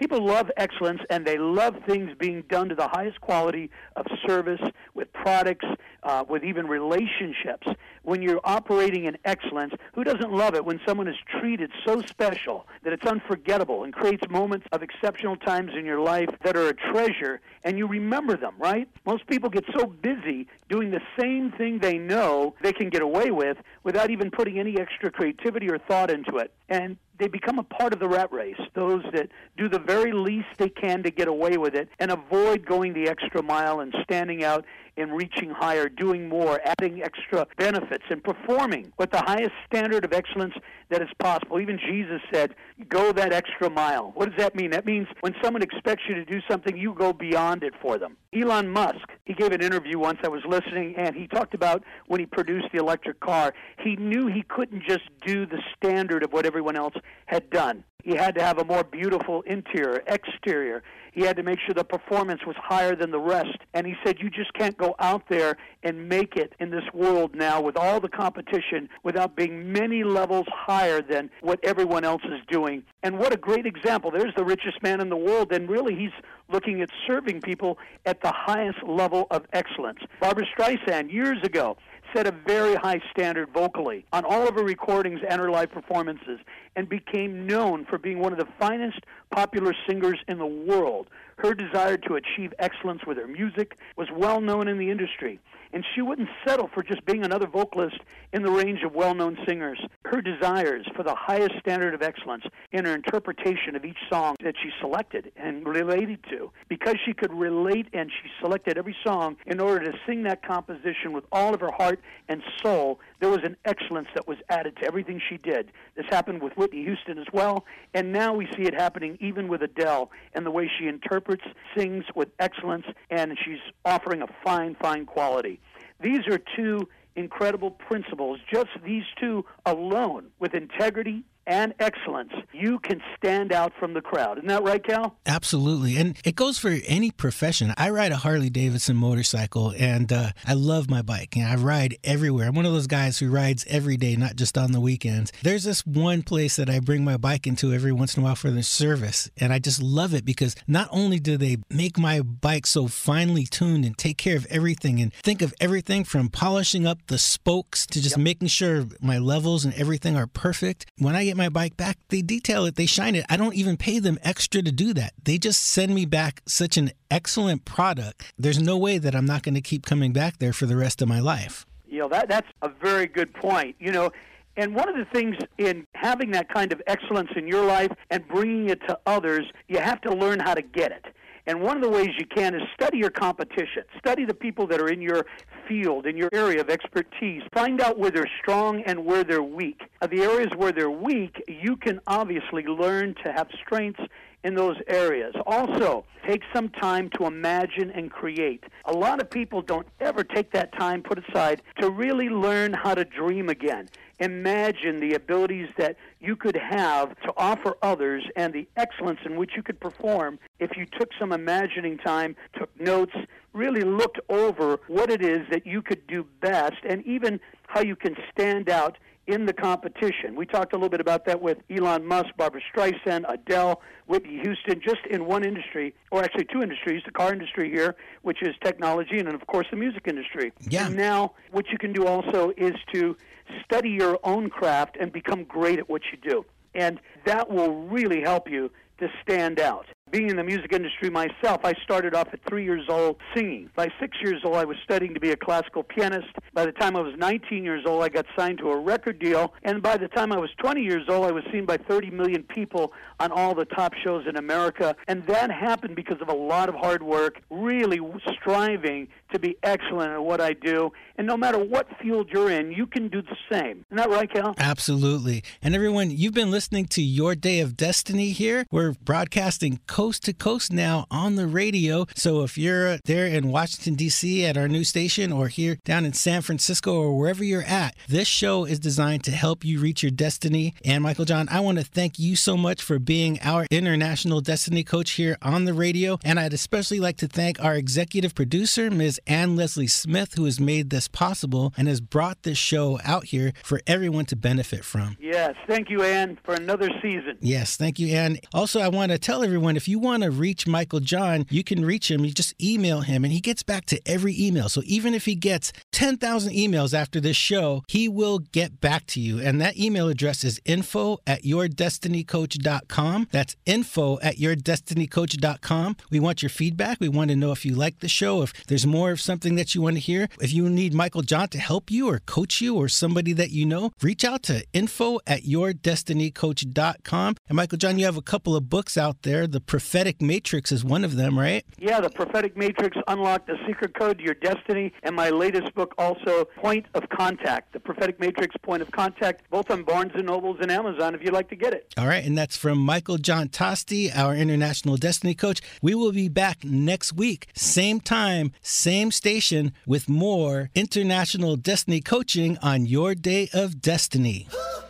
People 0.00 0.24
love 0.24 0.50
excellence 0.56 1.02
and 1.10 1.26
they 1.26 1.36
love 1.36 1.76
things 1.86 2.12
being 2.18 2.42
done 2.48 2.70
to 2.70 2.74
the 2.74 2.88
highest 2.88 3.20
quality 3.20 3.70
of 3.96 4.06
service 4.26 4.60
with 4.94 5.12
products, 5.12 5.66
uh, 6.04 6.24
with 6.26 6.42
even 6.42 6.66
relationships. 6.66 7.66
When 8.02 8.22
you're 8.22 8.40
operating 8.42 9.04
in 9.04 9.18
excellence, 9.26 9.74
who 9.92 10.02
doesn't 10.02 10.32
love 10.32 10.54
it 10.54 10.64
when 10.64 10.80
someone 10.86 11.06
is 11.06 11.16
treated 11.38 11.70
so 11.84 12.00
special 12.00 12.66
that 12.82 12.94
it's 12.94 13.04
unforgettable 13.04 13.84
and 13.84 13.92
creates 13.92 14.26
moments 14.30 14.66
of 14.72 14.82
exceptional 14.82 15.36
times 15.36 15.72
in 15.78 15.84
your 15.84 16.00
life 16.00 16.30
that 16.44 16.56
are 16.56 16.68
a 16.68 16.74
treasure 16.74 17.42
and 17.62 17.76
you 17.76 17.86
remember 17.86 18.38
them, 18.38 18.54
right? 18.58 18.88
Most 19.04 19.26
people 19.26 19.50
get 19.50 19.66
so 19.76 19.84
busy 19.84 20.48
doing 20.70 20.79
the 21.00 21.22
same 21.22 21.52
thing 21.52 21.78
they 21.78 21.98
know 21.98 22.54
they 22.62 22.72
can 22.72 22.88
get 22.88 23.02
away 23.02 23.30
with 23.30 23.56
without 23.84 24.10
even 24.10 24.30
putting 24.30 24.58
any 24.58 24.78
extra 24.78 25.10
creativity 25.10 25.70
or 25.70 25.78
thought 25.78 26.10
into 26.10 26.36
it. 26.36 26.52
And 26.68 26.96
they 27.18 27.28
become 27.28 27.58
a 27.58 27.62
part 27.62 27.92
of 27.92 28.00
the 28.00 28.08
rat 28.08 28.32
race, 28.32 28.60
those 28.74 29.02
that 29.12 29.28
do 29.56 29.68
the 29.68 29.78
very 29.78 30.12
least 30.12 30.48
they 30.58 30.70
can 30.70 31.02
to 31.02 31.10
get 31.10 31.28
away 31.28 31.56
with 31.58 31.74
it 31.74 31.88
and 31.98 32.10
avoid 32.10 32.64
going 32.64 32.94
the 32.94 33.08
extra 33.08 33.42
mile 33.42 33.80
and 33.80 33.94
standing 34.02 34.42
out 34.42 34.64
and 35.00 35.16
reaching 35.16 35.50
higher, 35.50 35.88
doing 35.88 36.28
more, 36.28 36.60
adding 36.64 37.02
extra 37.02 37.46
benefits, 37.56 38.04
and 38.10 38.22
performing 38.22 38.92
with 38.98 39.10
the 39.10 39.22
highest 39.22 39.52
standard 39.66 40.04
of 40.04 40.12
excellence 40.12 40.54
that 40.90 41.02
is 41.02 41.08
possible. 41.18 41.60
Even 41.60 41.78
Jesus 41.78 42.20
said, 42.32 42.54
go 42.88 43.12
that 43.12 43.32
extra 43.32 43.70
mile. 43.70 44.12
What 44.14 44.30
does 44.30 44.38
that 44.38 44.54
mean? 44.54 44.70
That 44.70 44.86
means 44.86 45.06
when 45.20 45.34
someone 45.42 45.62
expects 45.62 46.02
you 46.08 46.14
to 46.14 46.24
do 46.24 46.40
something, 46.48 46.76
you 46.76 46.94
go 46.94 47.12
beyond 47.12 47.62
it 47.62 47.74
for 47.80 47.98
them. 47.98 48.16
Elon 48.32 48.68
Musk, 48.68 49.08
he 49.24 49.34
gave 49.34 49.52
an 49.52 49.62
interview 49.62 49.98
once, 49.98 50.18
I 50.22 50.28
was 50.28 50.42
listening, 50.46 50.94
and 50.96 51.14
he 51.16 51.26
talked 51.26 51.54
about 51.54 51.82
when 52.06 52.20
he 52.20 52.26
produced 52.26 52.66
the 52.72 52.78
electric 52.78 53.20
car, 53.20 53.54
he 53.78 53.96
knew 53.96 54.26
he 54.26 54.42
couldn't 54.42 54.82
just 54.86 55.08
do 55.24 55.46
the 55.46 55.60
standard 55.76 56.22
of 56.22 56.32
what 56.32 56.46
everyone 56.46 56.76
else 56.76 56.94
had 57.26 57.50
done. 57.50 57.84
He 58.02 58.16
had 58.16 58.34
to 58.36 58.42
have 58.42 58.58
a 58.58 58.64
more 58.64 58.82
beautiful 58.82 59.42
interior, 59.42 60.02
exterior. 60.06 60.82
He 61.12 61.22
had 61.22 61.36
to 61.36 61.42
make 61.42 61.58
sure 61.60 61.74
the 61.74 61.84
performance 61.84 62.40
was 62.46 62.56
higher 62.58 62.94
than 62.94 63.10
the 63.10 63.20
rest. 63.20 63.58
And 63.74 63.86
he 63.86 63.94
said, 64.04 64.18
You 64.20 64.30
just 64.30 64.52
can't 64.54 64.76
go 64.76 64.94
out 64.98 65.28
there 65.28 65.56
and 65.82 66.08
make 66.08 66.36
it 66.36 66.54
in 66.60 66.70
this 66.70 66.84
world 66.92 67.34
now 67.34 67.60
with 67.60 67.76
all 67.76 68.00
the 68.00 68.08
competition 68.08 68.88
without 69.02 69.36
being 69.36 69.72
many 69.72 70.04
levels 70.04 70.46
higher 70.52 71.02
than 71.02 71.30
what 71.40 71.60
everyone 71.62 72.04
else 72.04 72.22
is 72.24 72.40
doing. 72.48 72.82
And 73.02 73.18
what 73.18 73.32
a 73.32 73.36
great 73.36 73.66
example. 73.66 74.10
There's 74.10 74.34
the 74.36 74.44
richest 74.44 74.82
man 74.82 75.00
in 75.00 75.08
the 75.08 75.16
world, 75.16 75.52
and 75.52 75.68
really 75.68 75.94
he's 75.94 76.12
looking 76.48 76.82
at 76.82 76.90
serving 77.06 77.40
people 77.40 77.78
at 78.06 78.22
the 78.22 78.32
highest 78.32 78.82
level 78.82 79.26
of 79.30 79.44
excellence. 79.52 80.00
Barbra 80.20 80.44
Streisand, 80.46 81.12
years 81.12 81.38
ago, 81.42 81.76
set 82.14 82.26
a 82.26 82.32
very 82.46 82.74
high 82.74 83.00
standard 83.10 83.48
vocally 83.50 84.04
on 84.12 84.24
all 84.24 84.48
of 84.48 84.54
her 84.54 84.62
recordings 84.62 85.20
and 85.28 85.40
her 85.40 85.50
live 85.50 85.70
performances 85.70 86.40
and 86.76 86.88
became 86.88 87.46
known 87.46 87.84
for 87.84 87.98
being 87.98 88.18
one 88.18 88.32
of 88.32 88.38
the 88.38 88.48
finest 88.58 89.00
popular 89.30 89.74
singers 89.88 90.18
in 90.28 90.38
the 90.38 90.46
world. 90.46 91.08
Her 91.38 91.54
desire 91.54 91.96
to 91.96 92.14
achieve 92.16 92.52
excellence 92.58 93.02
with 93.06 93.16
her 93.16 93.26
music 93.26 93.76
was 93.96 94.08
well 94.14 94.40
known 94.40 94.68
in 94.68 94.78
the 94.78 94.90
industry 94.90 95.40
and 95.72 95.84
she 95.94 96.02
wouldn't 96.02 96.28
settle 96.46 96.68
for 96.72 96.82
just 96.82 97.04
being 97.04 97.24
another 97.24 97.46
vocalist 97.46 97.98
in 98.32 98.42
the 98.42 98.50
range 98.50 98.82
of 98.82 98.94
well 98.94 99.14
known 99.14 99.36
singers. 99.46 99.80
Her 100.04 100.20
desires 100.20 100.86
for 100.96 101.02
the 101.02 101.14
highest 101.14 101.54
standard 101.60 101.94
of 101.94 102.02
excellence 102.02 102.44
in 102.72 102.84
her 102.84 102.94
interpretation 102.94 103.76
of 103.76 103.84
each 103.84 103.98
song 104.10 104.36
that 104.42 104.54
she 104.62 104.70
selected 104.80 105.32
and 105.36 105.66
related 105.66 106.24
to, 106.30 106.50
because 106.68 106.96
she 107.04 107.12
could 107.12 107.32
relate 107.32 107.86
and 107.92 108.10
she 108.10 108.28
selected 108.40 108.78
every 108.78 108.96
song 109.04 109.36
in 109.46 109.60
order 109.60 109.90
to 109.90 109.98
sing 110.06 110.22
that 110.24 110.42
composition 110.42 111.12
with 111.12 111.24
all 111.32 111.54
of 111.54 111.60
her 111.60 111.70
heart 111.70 112.00
and 112.28 112.42
soul, 112.62 113.00
there 113.20 113.30
was 113.30 113.40
an 113.44 113.56
excellence 113.64 114.08
that 114.14 114.26
was 114.26 114.38
added 114.48 114.76
to 114.76 114.86
everything 114.86 115.20
she 115.28 115.36
did. 115.36 115.70
This 115.96 116.06
happened 116.10 116.42
with 116.42 116.56
Whitney 116.56 116.84
Houston 116.84 117.18
as 117.18 117.26
well, 117.32 117.64
and 117.94 118.12
now 118.12 118.34
we 118.34 118.46
see 118.56 118.62
it 118.62 118.74
happening 118.74 119.18
even 119.20 119.48
with 119.48 119.62
Adele 119.62 120.10
and 120.34 120.44
the 120.44 120.50
way 120.50 120.70
she 120.78 120.86
interprets, 120.86 121.44
sings 121.76 122.04
with 122.14 122.28
excellence, 122.38 122.86
and 123.10 123.36
she's 123.44 123.58
offering 123.84 124.22
a 124.22 124.26
fine, 124.44 124.76
fine 124.80 125.06
quality. 125.06 125.59
These 126.02 126.26
are 126.28 126.38
two 126.56 126.88
incredible 127.16 127.70
principles. 127.70 128.38
Just 128.52 128.70
these 128.84 129.04
two 129.18 129.44
alone, 129.66 130.26
with 130.38 130.54
integrity 130.54 131.24
and 131.46 131.74
excellence, 131.80 132.32
you 132.52 132.78
can 132.78 133.00
stand 133.16 133.52
out 133.52 133.72
from 133.78 133.94
the 133.94 134.00
crowd. 134.00 134.38
Isn't 134.38 134.48
that 134.48 134.62
right, 134.62 134.82
Cal? 134.82 135.16
Absolutely. 135.26 135.96
And 135.96 136.16
it 136.24 136.36
goes 136.36 136.58
for 136.58 136.76
any 136.86 137.10
profession. 137.10 137.74
I 137.76 137.90
ride 137.90 138.12
a 138.12 138.16
Harley 138.16 138.50
Davidson 138.50 138.96
motorcycle 138.96 139.74
and 139.78 140.12
uh, 140.12 140.30
I 140.46 140.54
love 140.54 140.88
my 140.88 141.02
bike. 141.02 141.36
And 141.36 141.46
I 141.46 141.56
ride 141.56 141.96
everywhere. 142.04 142.48
I'm 142.48 142.54
one 142.54 142.66
of 142.66 142.72
those 142.72 142.86
guys 142.86 143.18
who 143.18 143.30
rides 143.30 143.64
every 143.68 143.96
day, 143.96 144.16
not 144.16 144.36
just 144.36 144.56
on 144.56 144.72
the 144.72 144.80
weekends. 144.80 145.32
There's 145.42 145.64
this 145.64 145.84
one 145.86 146.22
place 146.22 146.56
that 146.56 146.70
I 146.70 146.80
bring 146.80 147.04
my 147.04 147.16
bike 147.16 147.46
into 147.46 147.72
every 147.72 147.92
once 147.92 148.16
in 148.16 148.22
a 148.22 148.26
while 148.26 148.36
for 148.36 148.50
the 148.50 148.62
service. 148.62 149.30
And 149.36 149.52
I 149.52 149.58
just 149.58 149.82
love 149.82 150.14
it 150.14 150.24
because 150.24 150.54
not 150.66 150.88
only 150.90 151.18
do 151.18 151.36
they 151.36 151.58
make 151.68 151.98
my 151.98 152.20
bike 152.20 152.66
so 152.66 152.86
finely 152.86 153.44
tuned 153.44 153.84
and 153.84 153.96
take 153.96 154.18
care 154.18 154.36
of 154.36 154.46
everything 154.46 155.00
and 155.00 155.12
think 155.14 155.42
of 155.42 155.54
everything 155.60 156.04
from 156.04 156.28
polishing 156.28 156.86
up 156.86 156.98
the 157.06 157.18
spokes 157.18 157.86
to 157.86 158.00
just 158.00 158.16
yep. 158.16 158.24
making 158.24 158.48
sure 158.48 158.86
my 159.00 159.18
levels 159.18 159.64
and 159.64 159.74
everything 159.74 160.16
are 160.16 160.26
perfect. 160.26 160.86
When 160.98 161.16
I 161.16 161.24
get 161.24 161.36
my 161.40 161.48
bike 161.48 161.76
back, 161.76 161.96
they 162.10 162.20
detail 162.20 162.66
it, 162.66 162.76
they 162.76 162.86
shine 162.86 163.14
it. 163.14 163.24
I 163.30 163.36
don't 163.38 163.54
even 163.54 163.78
pay 163.78 163.98
them 163.98 164.18
extra 164.22 164.60
to 164.60 164.70
do 164.70 164.92
that. 164.94 165.14
They 165.24 165.38
just 165.38 165.64
send 165.64 165.94
me 165.94 166.04
back 166.04 166.42
such 166.46 166.76
an 166.76 166.92
excellent 167.10 167.64
product. 167.64 168.32
There's 168.38 168.60
no 168.60 168.76
way 168.76 168.98
that 168.98 169.14
I'm 169.16 169.24
not 169.24 169.42
going 169.42 169.54
to 169.54 169.62
keep 169.62 169.86
coming 169.86 170.12
back 170.12 170.38
there 170.38 170.52
for 170.52 170.66
the 170.66 170.76
rest 170.76 171.00
of 171.00 171.08
my 171.08 171.18
life. 171.18 171.64
You 171.88 172.00
know, 172.00 172.08
that 172.10 172.28
that's 172.28 172.46
a 172.60 172.68
very 172.68 173.06
good 173.06 173.32
point. 173.32 173.74
You 173.80 173.90
know, 173.90 174.12
and 174.56 174.74
one 174.74 174.88
of 174.90 174.96
the 174.96 175.06
things 175.06 175.36
in 175.56 175.86
having 175.94 176.32
that 176.32 176.52
kind 176.52 176.72
of 176.72 176.82
excellence 176.86 177.30
in 177.34 177.48
your 177.48 177.64
life 177.64 177.90
and 178.10 178.26
bringing 178.28 178.68
it 178.68 178.80
to 178.88 178.98
others, 179.06 179.46
you 179.68 179.78
have 179.78 180.00
to 180.02 180.14
learn 180.14 180.38
how 180.40 180.54
to 180.54 180.62
get 180.62 180.92
it. 180.92 181.06
And 181.46 181.60
one 181.60 181.76
of 181.76 181.82
the 181.82 181.88
ways 181.88 182.10
you 182.18 182.26
can 182.26 182.54
is 182.54 182.62
study 182.74 182.98
your 182.98 183.10
competition. 183.10 183.84
Study 183.98 184.24
the 184.24 184.34
people 184.34 184.66
that 184.68 184.80
are 184.80 184.88
in 184.88 185.00
your 185.00 185.26
field, 185.68 186.06
in 186.06 186.16
your 186.16 186.30
area 186.32 186.60
of 186.60 186.68
expertise. 186.70 187.42
Find 187.54 187.80
out 187.80 187.98
where 187.98 188.10
they're 188.10 188.30
strong 188.42 188.82
and 188.82 189.04
where 189.04 189.24
they're 189.24 189.42
weak. 189.42 189.80
The 190.00 190.22
areas 190.22 190.50
where 190.56 190.72
they're 190.72 190.90
weak, 190.90 191.42
you 191.48 191.76
can 191.76 192.00
obviously 192.06 192.64
learn 192.64 193.14
to 193.24 193.32
have 193.32 193.48
strengths 193.64 194.02
in 194.44 194.54
those 194.54 194.76
areas. 194.86 195.34
Also, 195.46 196.04
take 196.26 196.42
some 196.54 196.68
time 196.68 197.10
to 197.18 197.26
imagine 197.26 197.90
and 197.90 198.10
create. 198.10 198.64
A 198.86 198.92
lot 198.92 199.20
of 199.20 199.30
people 199.30 199.62
don't 199.62 199.86
ever 200.00 200.24
take 200.24 200.52
that 200.52 200.76
time 200.78 201.02
put 201.02 201.22
aside 201.28 201.62
to 201.80 201.90
really 201.90 202.28
learn 202.28 202.72
how 202.72 202.94
to 202.94 203.04
dream 203.04 203.48
again 203.48 203.88
imagine 204.20 205.00
the 205.00 205.14
abilities 205.14 205.68
that 205.78 205.96
you 206.20 206.36
could 206.36 206.56
have 206.56 207.08
to 207.22 207.32
offer 207.36 207.76
others 207.82 208.22
and 208.36 208.52
the 208.52 208.68
excellence 208.76 209.18
in 209.24 209.36
which 209.36 209.52
you 209.56 209.62
could 209.62 209.80
perform 209.80 210.38
if 210.60 210.76
you 210.76 210.86
took 210.86 211.10
some 211.18 211.32
imagining 211.32 211.96
time, 211.98 212.36
took 212.56 212.68
notes, 212.78 213.14
really 213.52 213.80
looked 213.80 214.20
over 214.28 214.78
what 214.86 215.10
it 215.10 215.22
is 215.22 215.40
that 215.50 215.66
you 215.66 215.82
could 215.82 216.06
do 216.06 216.24
best 216.40 216.76
and 216.88 217.04
even 217.06 217.40
how 217.66 217.80
you 217.80 217.96
can 217.96 218.14
stand 218.30 218.68
out 218.68 218.98
in 219.30 219.46
the 219.46 219.52
competition. 219.52 220.34
We 220.34 220.44
talked 220.44 220.72
a 220.72 220.76
little 220.76 220.88
bit 220.88 221.00
about 221.00 221.24
that 221.26 221.40
with 221.40 221.58
Elon 221.70 222.04
Musk, 222.04 222.30
Barbra 222.36 222.60
Streisand, 222.74 223.24
Adele, 223.28 223.80
Whitney 224.06 224.40
Houston, 224.42 224.80
just 224.80 225.06
in 225.08 225.26
one 225.26 225.44
industry, 225.44 225.94
or 226.10 226.22
actually 226.22 226.46
two 226.46 226.62
industries, 226.62 227.02
the 227.04 227.12
car 227.12 227.32
industry 227.32 227.70
here, 227.70 227.96
which 228.22 228.42
is 228.42 228.54
technology, 228.62 229.18
and 229.18 229.28
then, 229.28 229.34
of 229.34 229.46
course, 229.46 229.66
the 229.70 229.76
music 229.76 230.08
industry. 230.08 230.52
Yeah. 230.68 230.86
And 230.86 230.96
now, 230.96 231.34
what 231.52 231.68
you 231.70 231.78
can 231.78 231.92
do 231.92 232.06
also 232.06 232.52
is 232.56 232.74
to 232.92 233.16
study 233.64 233.90
your 233.90 234.18
own 234.24 234.50
craft 234.50 234.96
and 235.00 235.12
become 235.12 235.44
great 235.44 235.78
at 235.78 235.88
what 235.88 236.02
you 236.10 236.18
do. 236.18 236.44
And 236.74 237.00
that 237.24 237.50
will 237.50 237.86
really 237.86 238.20
help 238.20 238.50
you 238.50 238.70
to 238.98 239.08
stand 239.22 239.58
out. 239.60 239.86
Being 240.10 240.28
in 240.28 240.36
the 240.36 240.42
music 240.42 240.72
industry 240.72 241.08
myself, 241.08 241.60
I 241.64 241.72
started 241.84 242.14
off 242.14 242.28
at 242.32 242.40
three 242.48 242.64
years 242.64 242.86
old 242.88 243.16
singing. 243.34 243.70
By 243.76 243.88
six 244.00 244.16
years 244.20 244.40
old, 244.44 244.56
I 244.56 244.64
was 244.64 244.76
studying 244.82 245.14
to 245.14 245.20
be 245.20 245.30
a 245.30 245.36
classical 245.36 245.84
pianist. 245.84 246.28
By 246.52 246.66
the 246.66 246.72
time 246.72 246.96
I 246.96 247.00
was 247.00 247.14
19 247.16 247.62
years 247.62 247.84
old, 247.86 248.02
I 248.02 248.08
got 248.08 248.26
signed 248.36 248.58
to 248.58 248.70
a 248.70 248.76
record 248.76 249.20
deal. 249.20 249.52
And 249.62 249.80
by 249.80 249.96
the 249.96 250.08
time 250.08 250.32
I 250.32 250.38
was 250.38 250.50
20 250.58 250.82
years 250.82 251.04
old, 251.08 251.26
I 251.26 251.30
was 251.30 251.44
seen 251.52 251.64
by 251.64 251.76
30 251.76 252.10
million 252.10 252.42
people 252.42 252.92
on 253.20 253.30
all 253.30 253.54
the 253.54 253.66
top 253.66 253.94
shows 254.02 254.26
in 254.26 254.36
America. 254.36 254.96
And 255.06 255.24
that 255.26 255.52
happened 255.52 255.94
because 255.94 256.20
of 256.20 256.28
a 256.28 256.34
lot 256.34 256.68
of 256.68 256.74
hard 256.74 257.04
work, 257.04 257.40
really 257.48 258.00
striving 258.40 259.06
to 259.32 259.38
be 259.38 259.56
excellent 259.62 260.12
at 260.12 260.24
what 260.24 260.40
I 260.40 260.54
do. 260.54 260.90
And 261.16 261.26
no 261.26 261.36
matter 261.36 261.58
what 261.58 261.86
field 262.02 262.30
you're 262.32 262.50
in, 262.50 262.72
you 262.72 262.86
can 262.86 263.08
do 263.08 263.22
the 263.22 263.36
same. 263.50 263.84
Isn't 263.90 263.96
that 263.96 264.10
right, 264.10 264.32
Cal? 264.32 264.54
Absolutely. 264.58 265.44
And 265.62 265.74
everyone, 265.74 266.10
you've 266.10 266.34
been 266.34 266.50
listening 266.50 266.86
to 266.86 267.02
Your 267.02 267.34
Day 267.34 267.60
of 267.60 267.76
Destiny 267.76 268.30
here. 268.30 268.66
We're 268.70 268.92
broadcasting 268.92 269.80
coast 270.00 270.24
to 270.24 270.32
coast 270.32 270.72
now 270.72 271.04
on 271.10 271.34
the 271.34 271.46
radio. 271.46 272.06
So 272.14 272.42
if 272.42 272.56
you're 272.56 272.96
there 273.04 273.26
in 273.26 273.52
Washington, 273.52 273.96
D.C. 273.96 274.46
at 274.46 274.56
our 274.56 274.66
new 274.66 274.82
station 274.82 275.30
or 275.30 275.48
here 275.48 275.76
down 275.84 276.06
in 276.06 276.14
San 276.14 276.40
Francisco 276.40 276.94
or 276.94 277.18
wherever 277.18 277.44
you're 277.44 277.64
at, 277.64 277.94
this 278.08 278.26
show 278.26 278.64
is 278.64 278.78
designed 278.78 279.24
to 279.24 279.30
help 279.30 279.62
you 279.62 279.78
reach 279.78 280.02
your 280.02 280.10
destiny. 280.10 280.72
And 280.86 281.02
Michael 281.02 281.26
John, 281.26 281.50
I 281.50 281.60
want 281.60 281.76
to 281.80 281.84
thank 281.84 282.18
you 282.18 282.34
so 282.34 282.56
much 282.56 282.80
for 282.80 282.98
being 282.98 283.40
our 283.42 283.66
international 283.70 284.40
destiny 284.40 284.84
coach 284.84 285.10
here 285.10 285.36
on 285.42 285.66
the 285.66 285.74
radio. 285.74 286.18
And 286.24 286.40
I'd 286.40 286.54
especially 286.54 286.98
like 286.98 287.18
to 287.18 287.28
thank 287.28 287.62
our 287.62 287.74
executive 287.74 288.34
producer, 288.34 288.90
Ms. 288.90 289.20
Ann 289.26 289.54
Leslie 289.54 289.86
Smith, 289.86 290.32
who 290.32 290.46
has 290.46 290.58
made 290.58 290.88
this 290.88 291.08
possible 291.08 291.74
and 291.76 291.88
has 291.88 292.00
brought 292.00 292.42
this 292.42 292.56
show 292.56 292.98
out 293.04 293.26
here 293.26 293.52
for 293.62 293.82
everyone 293.86 294.24
to 294.24 294.36
benefit 294.36 294.82
from. 294.82 295.18
Yes, 295.20 295.56
thank 295.66 295.90
you, 295.90 296.02
Ann, 296.04 296.38
for 296.42 296.54
another 296.54 296.88
season. 297.02 297.36
Yes, 297.42 297.76
thank 297.76 297.98
you, 297.98 298.16
Ann. 298.16 298.38
Also, 298.54 298.80
I 298.80 298.88
want 298.88 299.12
to 299.12 299.18
tell 299.18 299.44
everyone 299.44 299.76
if 299.76 299.89
you 299.89 299.89
want 299.98 300.22
to 300.22 300.30
reach 300.30 300.66
Michael 300.66 301.00
John, 301.00 301.46
you 301.50 301.64
can 301.64 301.84
reach 301.84 302.10
him. 302.10 302.24
You 302.24 302.32
just 302.32 302.54
email 302.62 303.00
him, 303.00 303.24
and 303.24 303.32
he 303.32 303.40
gets 303.40 303.62
back 303.62 303.86
to 303.86 304.00
every 304.06 304.34
email. 304.40 304.68
So 304.68 304.82
even 304.84 305.14
if 305.14 305.24
he 305.24 305.34
gets 305.34 305.72
10,000 305.92 306.52
emails 306.52 306.94
after 306.94 307.20
this 307.20 307.36
show, 307.36 307.82
he 307.88 308.08
will 308.08 308.38
get 308.38 308.80
back 308.80 309.06
to 309.06 309.20
you. 309.20 309.40
And 309.40 309.60
that 309.60 309.78
email 309.78 310.08
address 310.08 310.44
is 310.44 310.60
info 310.64 311.18
at 311.26 311.42
yourdestinycoach.com. 311.42 313.28
That's 313.30 313.56
info 313.66 314.18
at 314.20 314.36
yourdestinycoach.com. 314.36 315.96
We 316.10 316.20
want 316.20 316.42
your 316.42 316.50
feedback. 316.50 317.00
We 317.00 317.08
want 317.08 317.30
to 317.30 317.36
know 317.36 317.52
if 317.52 317.64
you 317.64 317.74
like 317.74 318.00
the 318.00 318.08
show, 318.08 318.42
if 318.42 318.52
there's 318.66 318.86
more 318.86 319.10
of 319.10 319.20
something 319.20 319.54
that 319.56 319.74
you 319.74 319.82
want 319.82 319.96
to 319.96 320.00
hear. 320.00 320.28
If 320.40 320.52
you 320.52 320.68
need 320.68 320.94
Michael 320.94 321.22
John 321.22 321.48
to 321.48 321.58
help 321.58 321.90
you 321.90 322.08
or 322.08 322.20
coach 322.20 322.60
you 322.60 322.76
or 322.76 322.88
somebody 322.88 323.32
that 323.34 323.50
you 323.50 323.66
know, 323.66 323.92
reach 324.02 324.24
out 324.24 324.42
to 324.44 324.64
info 324.72 325.20
at 325.26 325.42
yourdestinycoach.com. 325.42 327.36
And 327.48 327.56
Michael 327.56 327.78
John, 327.78 327.98
you 327.98 328.04
have 328.04 328.16
a 328.16 328.22
couple 328.22 328.56
of 328.56 328.68
books 328.68 328.96
out 328.96 329.22
there. 329.22 329.46
The 329.46 329.60
Prophetic 329.80 330.20
Matrix 330.20 330.72
is 330.72 330.84
one 330.84 331.04
of 331.04 331.16
them, 331.16 331.38
right? 331.38 331.64
Yeah, 331.78 332.02
The 332.02 332.10
Prophetic 332.10 332.54
Matrix 332.54 332.98
Unlock 333.08 333.46
the 333.46 333.56
Secret 333.66 333.94
Code 333.98 334.18
to 334.18 334.24
Your 334.24 334.34
Destiny. 334.34 334.92
And 335.02 335.16
my 335.16 335.30
latest 335.30 335.74
book 335.74 335.94
also, 335.96 336.44
Point 336.56 336.84
of 336.92 337.08
Contact. 337.08 337.72
The 337.72 337.80
Prophetic 337.80 338.20
Matrix 338.20 338.54
Point 338.58 338.82
of 338.82 338.90
Contact, 338.90 339.48
both 339.48 339.70
on 339.70 339.82
Barnes 339.82 340.12
& 340.14 340.16
Nobles 340.16 340.58
and 340.60 340.70
Amazon 340.70 341.14
if 341.14 341.22
you'd 341.22 341.32
like 341.32 341.48
to 341.48 341.56
get 341.56 341.72
it. 341.72 341.94
All 341.96 342.06
right, 342.06 342.22
and 342.22 342.36
that's 342.36 342.58
from 342.58 342.76
Michael 342.76 343.16
John 343.16 343.48
Tosti, 343.48 344.14
our 344.14 344.36
International 344.36 344.98
Destiny 344.98 345.34
Coach. 345.34 345.62
We 345.80 345.94
will 345.94 346.12
be 346.12 346.28
back 346.28 346.62
next 346.62 347.14
week, 347.14 347.48
same 347.54 348.00
time, 348.00 348.52
same 348.60 349.10
station, 349.10 349.72
with 349.86 350.10
more 350.10 350.68
International 350.74 351.56
Destiny 351.56 352.02
Coaching 352.02 352.58
on 352.58 352.84
Your 352.84 353.14
Day 353.14 353.48
of 353.54 353.80
Destiny. 353.80 354.46